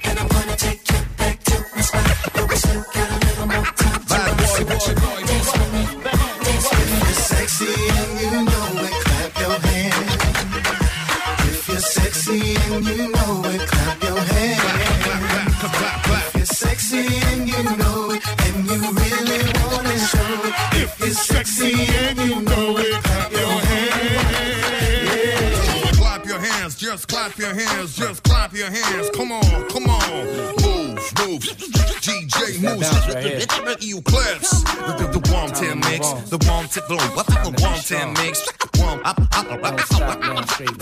Clap 27.22 27.38
your 27.38 27.54
hands. 27.54 27.62
Clap 27.62 27.62
your 27.62 27.66
hands, 27.68 27.96
just 27.96 28.22
clap 28.24 28.52
your 28.52 28.70
hands, 28.70 28.88
just 28.90 29.12
clap 29.12 29.28
your 29.28 29.38
hands. 29.38 29.70
Come 29.70 29.70
on, 29.70 29.70
come 29.70 29.86
on. 29.90 30.26
Move, 30.62 30.98
move. 31.20 31.42
DJ 32.02 32.60
moves. 32.60 33.84
You 33.84 34.02
clips. 34.02 34.62
The, 34.62 34.96
the, 34.98 35.18
the 35.18 35.32
one 35.32 35.50
ten 35.50 35.78
mix. 35.80 36.12
The 36.30 36.38
one 36.48 36.66
ten, 36.68 36.82
the 36.88 36.96
what 37.14 37.26
the 37.26 37.62
one 37.62 37.78
ten 37.80 38.12
mix. 38.14 38.48
One, 38.80 39.00
up, 39.04 39.20
up, 39.20 39.52
up, 39.52 39.64
up, 39.64 39.64
up. 39.64 39.80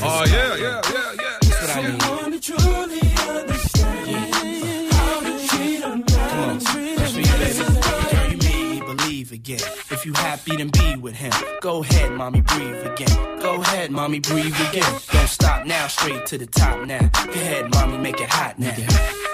Oh 0.02 0.24
yeah, 0.26 0.56
yeah, 0.56 0.80
yeah, 0.92 1.12
yeah. 1.20 1.38
That's 1.42 1.60
what 1.60 1.76
I 1.76 1.82
need. 1.82 2.02
Someone 2.02 2.32
to 2.32 2.40
truly 2.40 3.00
understand 3.28 4.92
how 4.92 5.20
to 5.20 5.48
treat 5.48 5.82
a 5.82 5.88
man. 5.88 6.58
That's 6.58 7.12
for 7.12 7.20
you, 7.20 7.34
baby. 7.36 7.64
Girl, 8.10 8.30
you 8.30 8.38
made 8.38 8.80
me 8.80 8.94
believe 8.94 9.32
again. 9.32 9.60
If 9.90 10.06
you 10.06 10.14
happy, 10.14 10.56
then 10.56 10.70
be 10.70 10.96
with 10.96 11.14
him. 11.14 11.32
Go 11.60 11.82
ahead, 11.82 12.12
mommy, 12.12 12.40
breathe 12.40 12.86
again. 12.86 13.29
Ahead, 13.72 13.92
mommy, 13.92 14.18
breathe 14.18 14.52
again. 14.68 15.00
Don't 15.12 15.28
stop 15.28 15.64
now, 15.64 15.86
straight 15.86 16.26
to 16.26 16.36
the 16.36 16.46
top 16.46 16.84
now. 16.88 17.08
Go 17.24 17.30
ahead, 17.30 17.70
mommy, 17.70 17.98
make 17.98 18.20
it 18.20 18.28
hot 18.28 18.58
now. 18.58 18.74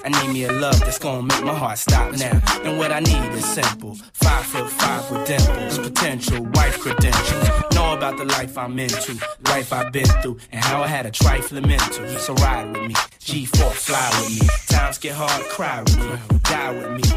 I 0.04 0.10
need 0.10 0.30
me 0.30 0.44
a 0.44 0.52
love 0.52 0.78
that's 0.80 0.98
gonna 0.98 1.22
make 1.22 1.42
my 1.42 1.54
heart 1.54 1.78
stop 1.78 2.12
now. 2.12 2.42
And 2.62 2.76
what 2.76 2.92
I 2.92 3.00
need 3.00 3.32
is 3.32 3.46
simple. 3.46 3.94
Five 4.12 4.44
foot 4.44 4.68
five 4.68 5.10
with 5.10 5.26
dimples, 5.26 5.78
potential 5.78 6.42
wife 6.52 6.78
credentials. 6.80 7.75
Know 7.86 7.94
about 7.94 8.18
the 8.18 8.24
life 8.24 8.58
I'm 8.58 8.76
into, 8.80 9.12
life 9.44 9.72
I've 9.72 9.92
been 9.92 10.06
through, 10.20 10.38
and 10.50 10.60
how 10.64 10.82
I 10.82 10.88
had 10.88 11.06
a 11.06 11.10
trifling 11.12 11.68
mental. 11.68 12.08
So 12.18 12.34
ride 12.34 12.66
with 12.72 12.88
me, 12.88 12.94
G4, 12.94 13.70
fly 13.70 14.10
with 14.18 14.40
me. 14.40 14.48
Times 14.66 14.98
get 14.98 15.14
hard, 15.14 15.44
cry 15.44 15.82
with 15.82 15.96
me, 15.96 16.38
die 16.42 16.72
with 16.72 16.90
me. 16.90 17.08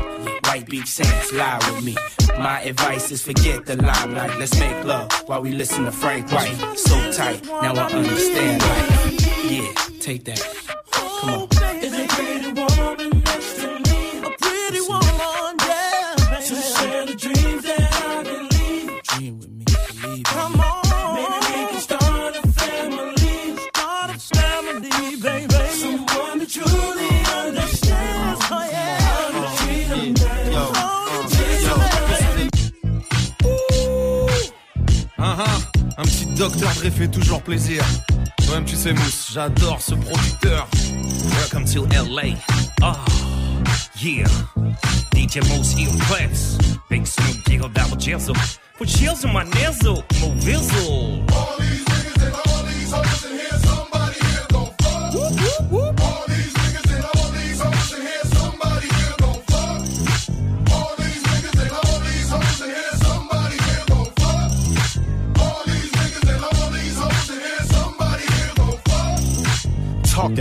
White 0.47 0.67
Beach 0.67 0.85
Saints, 0.85 1.33
lie 1.33 1.57
with 1.57 1.83
me. 1.83 1.95
My 2.37 2.61
advice 2.61 3.09
is 3.11 3.23
forget 3.23 3.65
the 3.65 3.77
limelight. 3.77 4.37
Let's 4.37 4.59
make 4.59 4.83
love 4.85 5.11
while 5.25 5.41
we 5.41 5.53
listen 5.53 5.85
to 5.85 5.91
Frank 5.91 6.31
White. 6.31 6.77
So 6.77 7.11
tight, 7.13 7.43
now 7.45 7.73
I 7.73 7.91
understand 7.91 8.61
life. 8.61 9.51
Yeah, 9.51 9.73
take 9.99 10.25
that. 10.25 10.39
Come 10.91 11.29
on. 11.31 11.48
Uh-huh. 35.21 35.43
Un 35.97 36.03
petit 36.03 36.25
docteur 36.37 36.73
Dre 36.75 36.89
fait 36.89 37.07
toujours 37.09 37.41
plaisir. 37.41 37.83
Toi-même, 38.45 38.63
tu 38.63 38.75
sais, 38.75 38.93
Mouss, 38.93 39.31
j'adore 39.33 39.81
ce 39.81 39.93
producteur. 39.95 40.67
Welcome 41.37 41.65
to 41.65 41.85
LA. 41.87 42.35
Oh, 42.81 42.93
yeah. 44.01 44.25
DJ 45.13 45.41
here 45.77 45.91
Clips. 46.07 46.57
Big 46.89 47.05
Snoop 47.05 47.43
Diggle 47.45 47.69
Double 47.73 47.99
Jizzle. 47.99 48.33
Put 48.77 48.87
chills 48.87 49.25
in 49.25 49.33
my 49.33 49.43
nizzle. 49.43 50.05
Move 50.21 51.28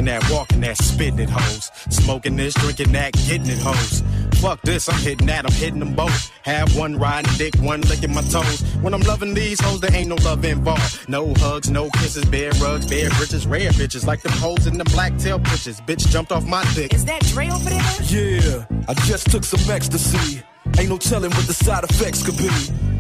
vizzle. 0.03 0.21
That, 0.21 0.31
walking 0.31 0.61
that, 0.61 0.77
spitting 0.79 1.19
it, 1.19 1.31
hoes. 1.31 1.71
Smoking 1.91 2.37
this, 2.37 2.55
drinking 2.55 2.93
that, 2.93 3.13
getting 3.13 3.49
it, 3.49 3.59
hoes. 3.59 4.03
Fuck 4.41 4.63
this, 4.63 4.89
I'm 4.89 4.99
hitting 5.01 5.27
that, 5.27 5.45
I'm 5.45 5.53
hitting 5.53 5.81
them 5.81 5.95
both. 5.95 6.31
Have 6.43 6.77
one 6.77 6.97
riding 6.97 7.33
dick, 7.37 7.55
one 7.57 7.81
licking 7.83 8.15
my 8.15 8.23
toes. 8.23 8.63
When 8.81 8.95
I'm 8.95 9.01
loving 9.01 9.35
these 9.35 9.61
hoes, 9.61 9.81
there 9.81 9.95
ain't 9.95 10.09
no 10.09 10.15
love 10.17 10.45
involved. 10.45 11.09
No 11.09 11.35
hugs, 11.35 11.71
no 11.71 11.91
kisses, 11.91 12.25
bare 12.27 12.53
rugs, 12.63 12.87
bare 12.87 13.11
britches, 13.11 13.47
rare 13.47 13.71
bitches. 13.71 14.07
Like 14.07 14.23
them 14.23 14.33
hoes 14.33 14.67
in 14.67 14.79
the 14.79 14.85
black 14.85 15.17
tail 15.19 15.39
pictures. 15.41 15.81
Bitch 15.81 16.09
jumped 16.09 16.31
off 16.31 16.47
my 16.47 16.65
dick. 16.75 16.95
Is 16.95 17.05
that 17.07 17.23
Dre 17.23 17.51
over 17.51 17.71
there? 17.71 17.83
Yeah, 18.05 18.65
I 18.87 18.95
just 18.95 19.31
took 19.31 19.45
some 19.45 19.71
ecstasy. 19.71 20.43
Ain't 20.79 20.91
no 20.91 20.99
telling 20.99 21.31
what 21.31 21.47
the 21.47 21.55
side 21.55 21.83
effects 21.83 22.23
could 22.23 22.37
be. 22.37 22.49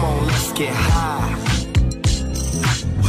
Come 0.00 0.18
on, 0.18 0.26
let's 0.28 0.52
get 0.52 0.72
high. 0.72 1.36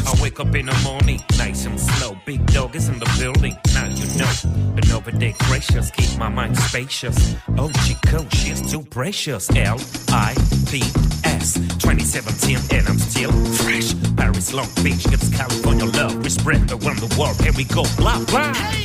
I 0.05 0.21
wake 0.21 0.41
up 0.41 0.53
in 0.53 0.65
the 0.65 0.77
morning, 0.83 1.21
nice 1.37 1.65
and 1.65 1.79
slow. 1.79 2.17
Big 2.25 2.45
dog 2.47 2.75
is 2.75 2.89
in 2.89 2.99
the 2.99 3.09
building, 3.17 3.55
now 3.73 3.85
you 3.87 4.05
know. 4.19 4.75
Been 4.75 4.91
over 4.91 5.11
there 5.11 5.33
gracious, 5.47 5.89
keep 5.91 6.17
my 6.17 6.27
mind 6.27 6.57
spacious. 6.57 7.35
Oh, 7.57 7.71
she 7.85 7.93
Chico, 7.93 8.27
she's 8.31 8.69
too 8.69 8.81
precious. 8.83 9.49
L 9.55 9.79
I 10.09 10.33
P 10.69 10.81
S 11.23 11.53
2017, 11.79 12.57
and 12.77 12.85
I'm 12.89 12.99
still 12.99 13.31
fresh. 13.31 13.93
Paris, 14.17 14.53
Long 14.53 14.67
Beach, 14.83 15.05
it's 15.05 15.29
California 15.29 15.85
love. 15.85 16.21
We 16.21 16.29
spread 16.29 16.69
around 16.71 16.99
the 16.99 17.15
world, 17.17 17.39
here 17.41 17.53
we 17.55 17.63
go, 17.63 17.83
blah 17.95 18.19
blah. 18.25 18.53
Hey, 18.53 18.83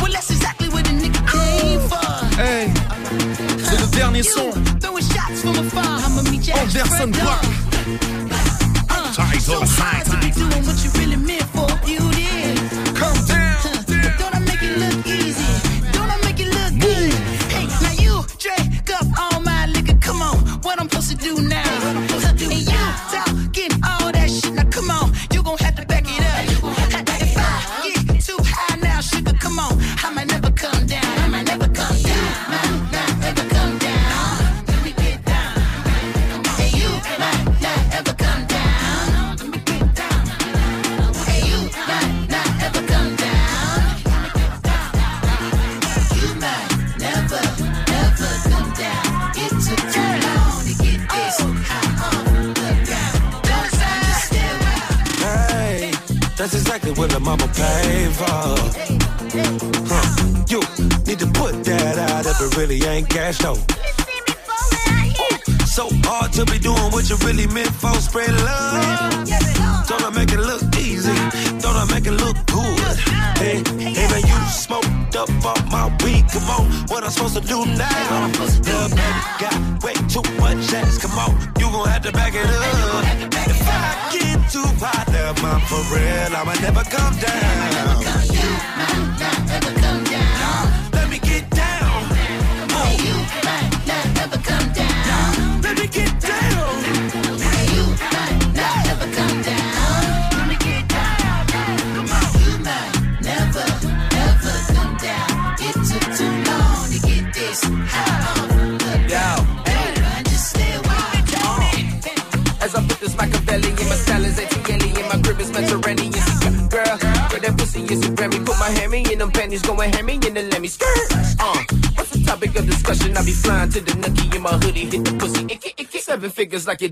Well, 0.00 0.12
that's 0.12 0.30
exactly 0.30 0.70
what 0.70 0.82
the 0.86 0.92
nigga 0.92 1.20
came 1.28 1.80
for. 1.90 2.08
Hey, 2.40 3.47
c'est 3.68 3.80
le 3.80 3.86
dernier 3.88 4.22
son. 4.22 4.50
Throwing 4.80 5.02
shots 5.02 5.42
from 5.42 5.58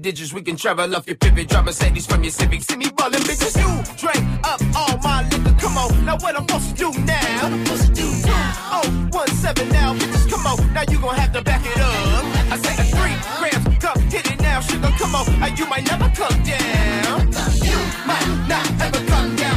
digits, 0.07 0.32
we 0.32 0.40
can 0.40 0.54
travel 0.54 0.94
off 0.94 1.04
your 1.09 1.16
pivot. 1.16 1.48
Drop 1.48 1.64
Mercedes 1.64 2.07
from 2.07 2.22
your 2.22 2.30
Civic. 2.30 2.62
See 2.62 2.76
me 2.76 2.88
ballin', 2.96 3.22
bitches. 3.22 3.57
You 3.59 3.70
drink 3.98 4.24
up 4.44 4.61
all 4.76 4.96
my 4.98 5.28
liquor. 5.30 5.54
Come 5.59 5.76
on, 5.76 6.04
now 6.04 6.16
what 6.18 6.36
I'm 6.36 6.46
supposed 6.46 6.68
to 6.70 6.74
do 6.76 6.90
now? 7.00 7.42
What 7.42 7.52
I'm 7.52 7.66
supposed 7.66 7.86
to 7.88 8.02
do 8.02 8.09
now? 8.24 8.76
Oh, 8.76 8.86
one 9.11 9.28
seven 9.42 9.68
now, 9.70 9.94
bitches. 9.94 10.30
Come 10.30 10.46
on, 10.46 10.72
now 10.74 10.84
you 10.88 11.00
gon' 11.00 11.16
have 11.16 11.32
to 11.32 11.42
back 11.42 11.62
it 11.66 11.80
up. 11.80 12.24
I 12.52 12.57
say 12.57 12.74
a 12.82 12.86
three 12.94 13.16
grams, 13.38 13.78
come 13.82 14.00
hit 14.02 14.30
it 14.30 14.40
now, 14.40 14.61
sugar. 14.61 14.92
Come 14.96 15.14
on, 15.16 15.26
uh, 15.42 15.46
you 15.59 15.66
might 15.66 15.84
never 15.90 16.09
come 16.14 16.38
down. 16.44 17.32
You 17.70 17.78
might 18.07 18.28
not 18.46 18.66
ever 18.86 19.04
come 19.11 19.34
down. 19.34 19.57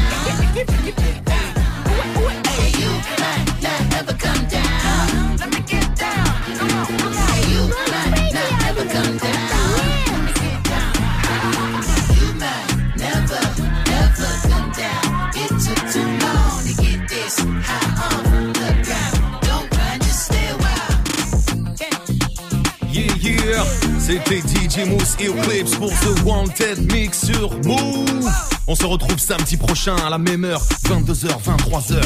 C'était 24.10 24.40
DJ 24.40 24.90
Mousse 24.90 25.16
et 25.20 25.28
Eclipse 25.28 25.76
pour 25.76 25.92
The 25.92 26.24
Wanted 26.26 26.92
Mix 26.92 27.28
sur 27.28 27.52
Move. 27.64 28.28
On 28.66 28.74
se 28.74 28.84
retrouve 28.84 29.20
samedi 29.20 29.56
prochain 29.56 29.96
à 29.98 30.10
la 30.10 30.18
même 30.18 30.46
heure, 30.46 30.64
22h, 30.86 31.28
23h. 31.28 32.02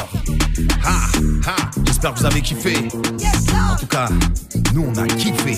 Ha, 0.83 0.97
ha, 1.47 1.55
j'espère 1.85 2.13
que 2.13 2.19
vous 2.19 2.25
avez 2.25 2.41
kiffé. 2.41 2.75
En 3.71 3.77
tout 3.77 3.87
cas, 3.87 4.09
nous 4.73 4.85
on 4.85 4.95
a 4.97 5.07
kiffé. 5.07 5.55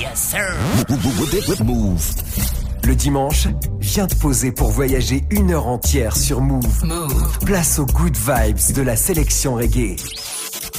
Yes, 0.00 0.12
sir. 0.14 1.64
Move. 1.64 2.10
Le 2.84 2.94
dimanche, 2.94 3.48
viens 3.80 4.06
te 4.06 4.16
poser 4.16 4.52
pour 4.52 4.70
voyager 4.70 5.24
une 5.30 5.52
heure 5.52 5.66
entière 5.66 6.14
sur 6.14 6.42
Move. 6.42 6.84
Move. 6.84 7.38
Place 7.46 7.78
aux 7.78 7.86
good 7.86 8.16
vibes 8.16 8.74
de 8.74 8.82
la 8.82 8.96
sélection 8.96 9.54
reggae. 9.54 9.96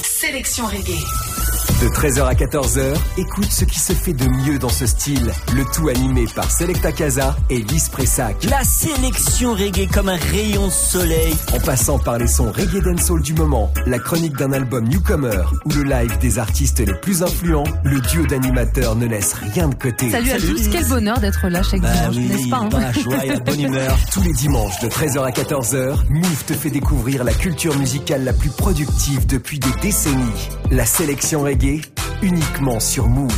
Sélection 0.00 0.66
reggae. 0.66 1.27
De 1.68 1.86
13h 1.86 2.24
à 2.24 2.34
14h, 2.34 2.96
écoute 3.18 3.52
ce 3.52 3.64
qui 3.64 3.78
se 3.78 3.92
fait 3.92 4.12
de 4.12 4.24
mieux 4.24 4.58
dans 4.58 4.68
ce 4.68 4.84
style. 4.84 5.30
Le 5.54 5.64
tout 5.72 5.88
animé 5.88 6.24
par 6.34 6.50
Selecta 6.50 6.90
Casa 6.90 7.36
et 7.50 7.58
Lise 7.58 7.88
Pressac. 7.88 8.34
La 8.50 8.64
sélection 8.64 9.52
reggae 9.54 9.88
comme 9.88 10.08
un 10.08 10.16
rayon 10.16 10.66
de 10.66 10.72
soleil. 10.72 11.36
En 11.54 11.60
passant 11.60 12.00
par 12.00 12.18
les 12.18 12.26
sons 12.26 12.50
reggae 12.50 12.82
dancehall 12.82 13.22
du 13.22 13.32
moment, 13.32 13.72
la 13.86 14.00
chronique 14.00 14.36
d'un 14.36 14.50
album 14.52 14.88
newcomer 14.88 15.44
ou 15.66 15.68
le 15.70 15.84
live 15.84 16.18
des 16.18 16.40
artistes 16.40 16.80
les 16.80 16.94
plus 16.94 17.22
influents, 17.22 17.62
le 17.84 18.00
duo 18.00 18.26
d'animateurs 18.26 18.96
ne 18.96 19.06
laisse 19.06 19.34
rien 19.34 19.68
de 19.68 19.76
côté. 19.76 20.10
Salut 20.10 20.32
à 20.32 20.40
tous, 20.40 20.68
quel 20.72 20.84
bonheur 20.88 21.20
d'être 21.20 21.46
là 21.46 21.62
chaque 21.62 21.80
dimanche, 21.80 22.16
n'est-ce 22.16 22.48
pas 22.48 22.56
hein 22.56 22.68
dans 22.70 22.80
la 22.80 22.92
joie 22.92 23.24
et 23.24 23.28
la 23.28 23.38
bonne 23.38 23.60
humeur. 23.60 23.96
Tous 24.12 24.22
les 24.22 24.32
dimanches 24.32 24.80
de 24.80 24.88
13h 24.88 25.22
à 25.22 25.30
14h, 25.30 25.96
Move 26.10 26.44
te 26.44 26.54
fait 26.54 26.70
découvrir 26.70 27.22
la 27.22 27.32
culture 27.32 27.76
musicale 27.78 28.24
la 28.24 28.32
plus 28.32 28.50
productive 28.50 29.26
depuis 29.26 29.60
des 29.60 29.72
décennies. 29.80 30.48
La 30.72 30.84
sélection 30.84 31.42
reggae, 31.58 31.80
uniquement 32.22 32.80
sur 32.80 33.08
Move. 33.08 33.32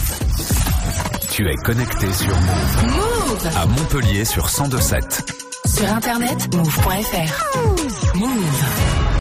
Tu 1.30 1.48
es 1.48 1.56
connecté 1.56 2.12
sur 2.12 2.28
Move. 2.28 2.86
Move. 2.86 3.50
À 3.56 3.66
Montpellier 3.66 4.24
sur 4.24 4.44
1027. 4.44 5.32
Sur 5.66 5.92
internet, 5.92 6.54
move.fr. 6.54 8.16
Move. 8.16 8.89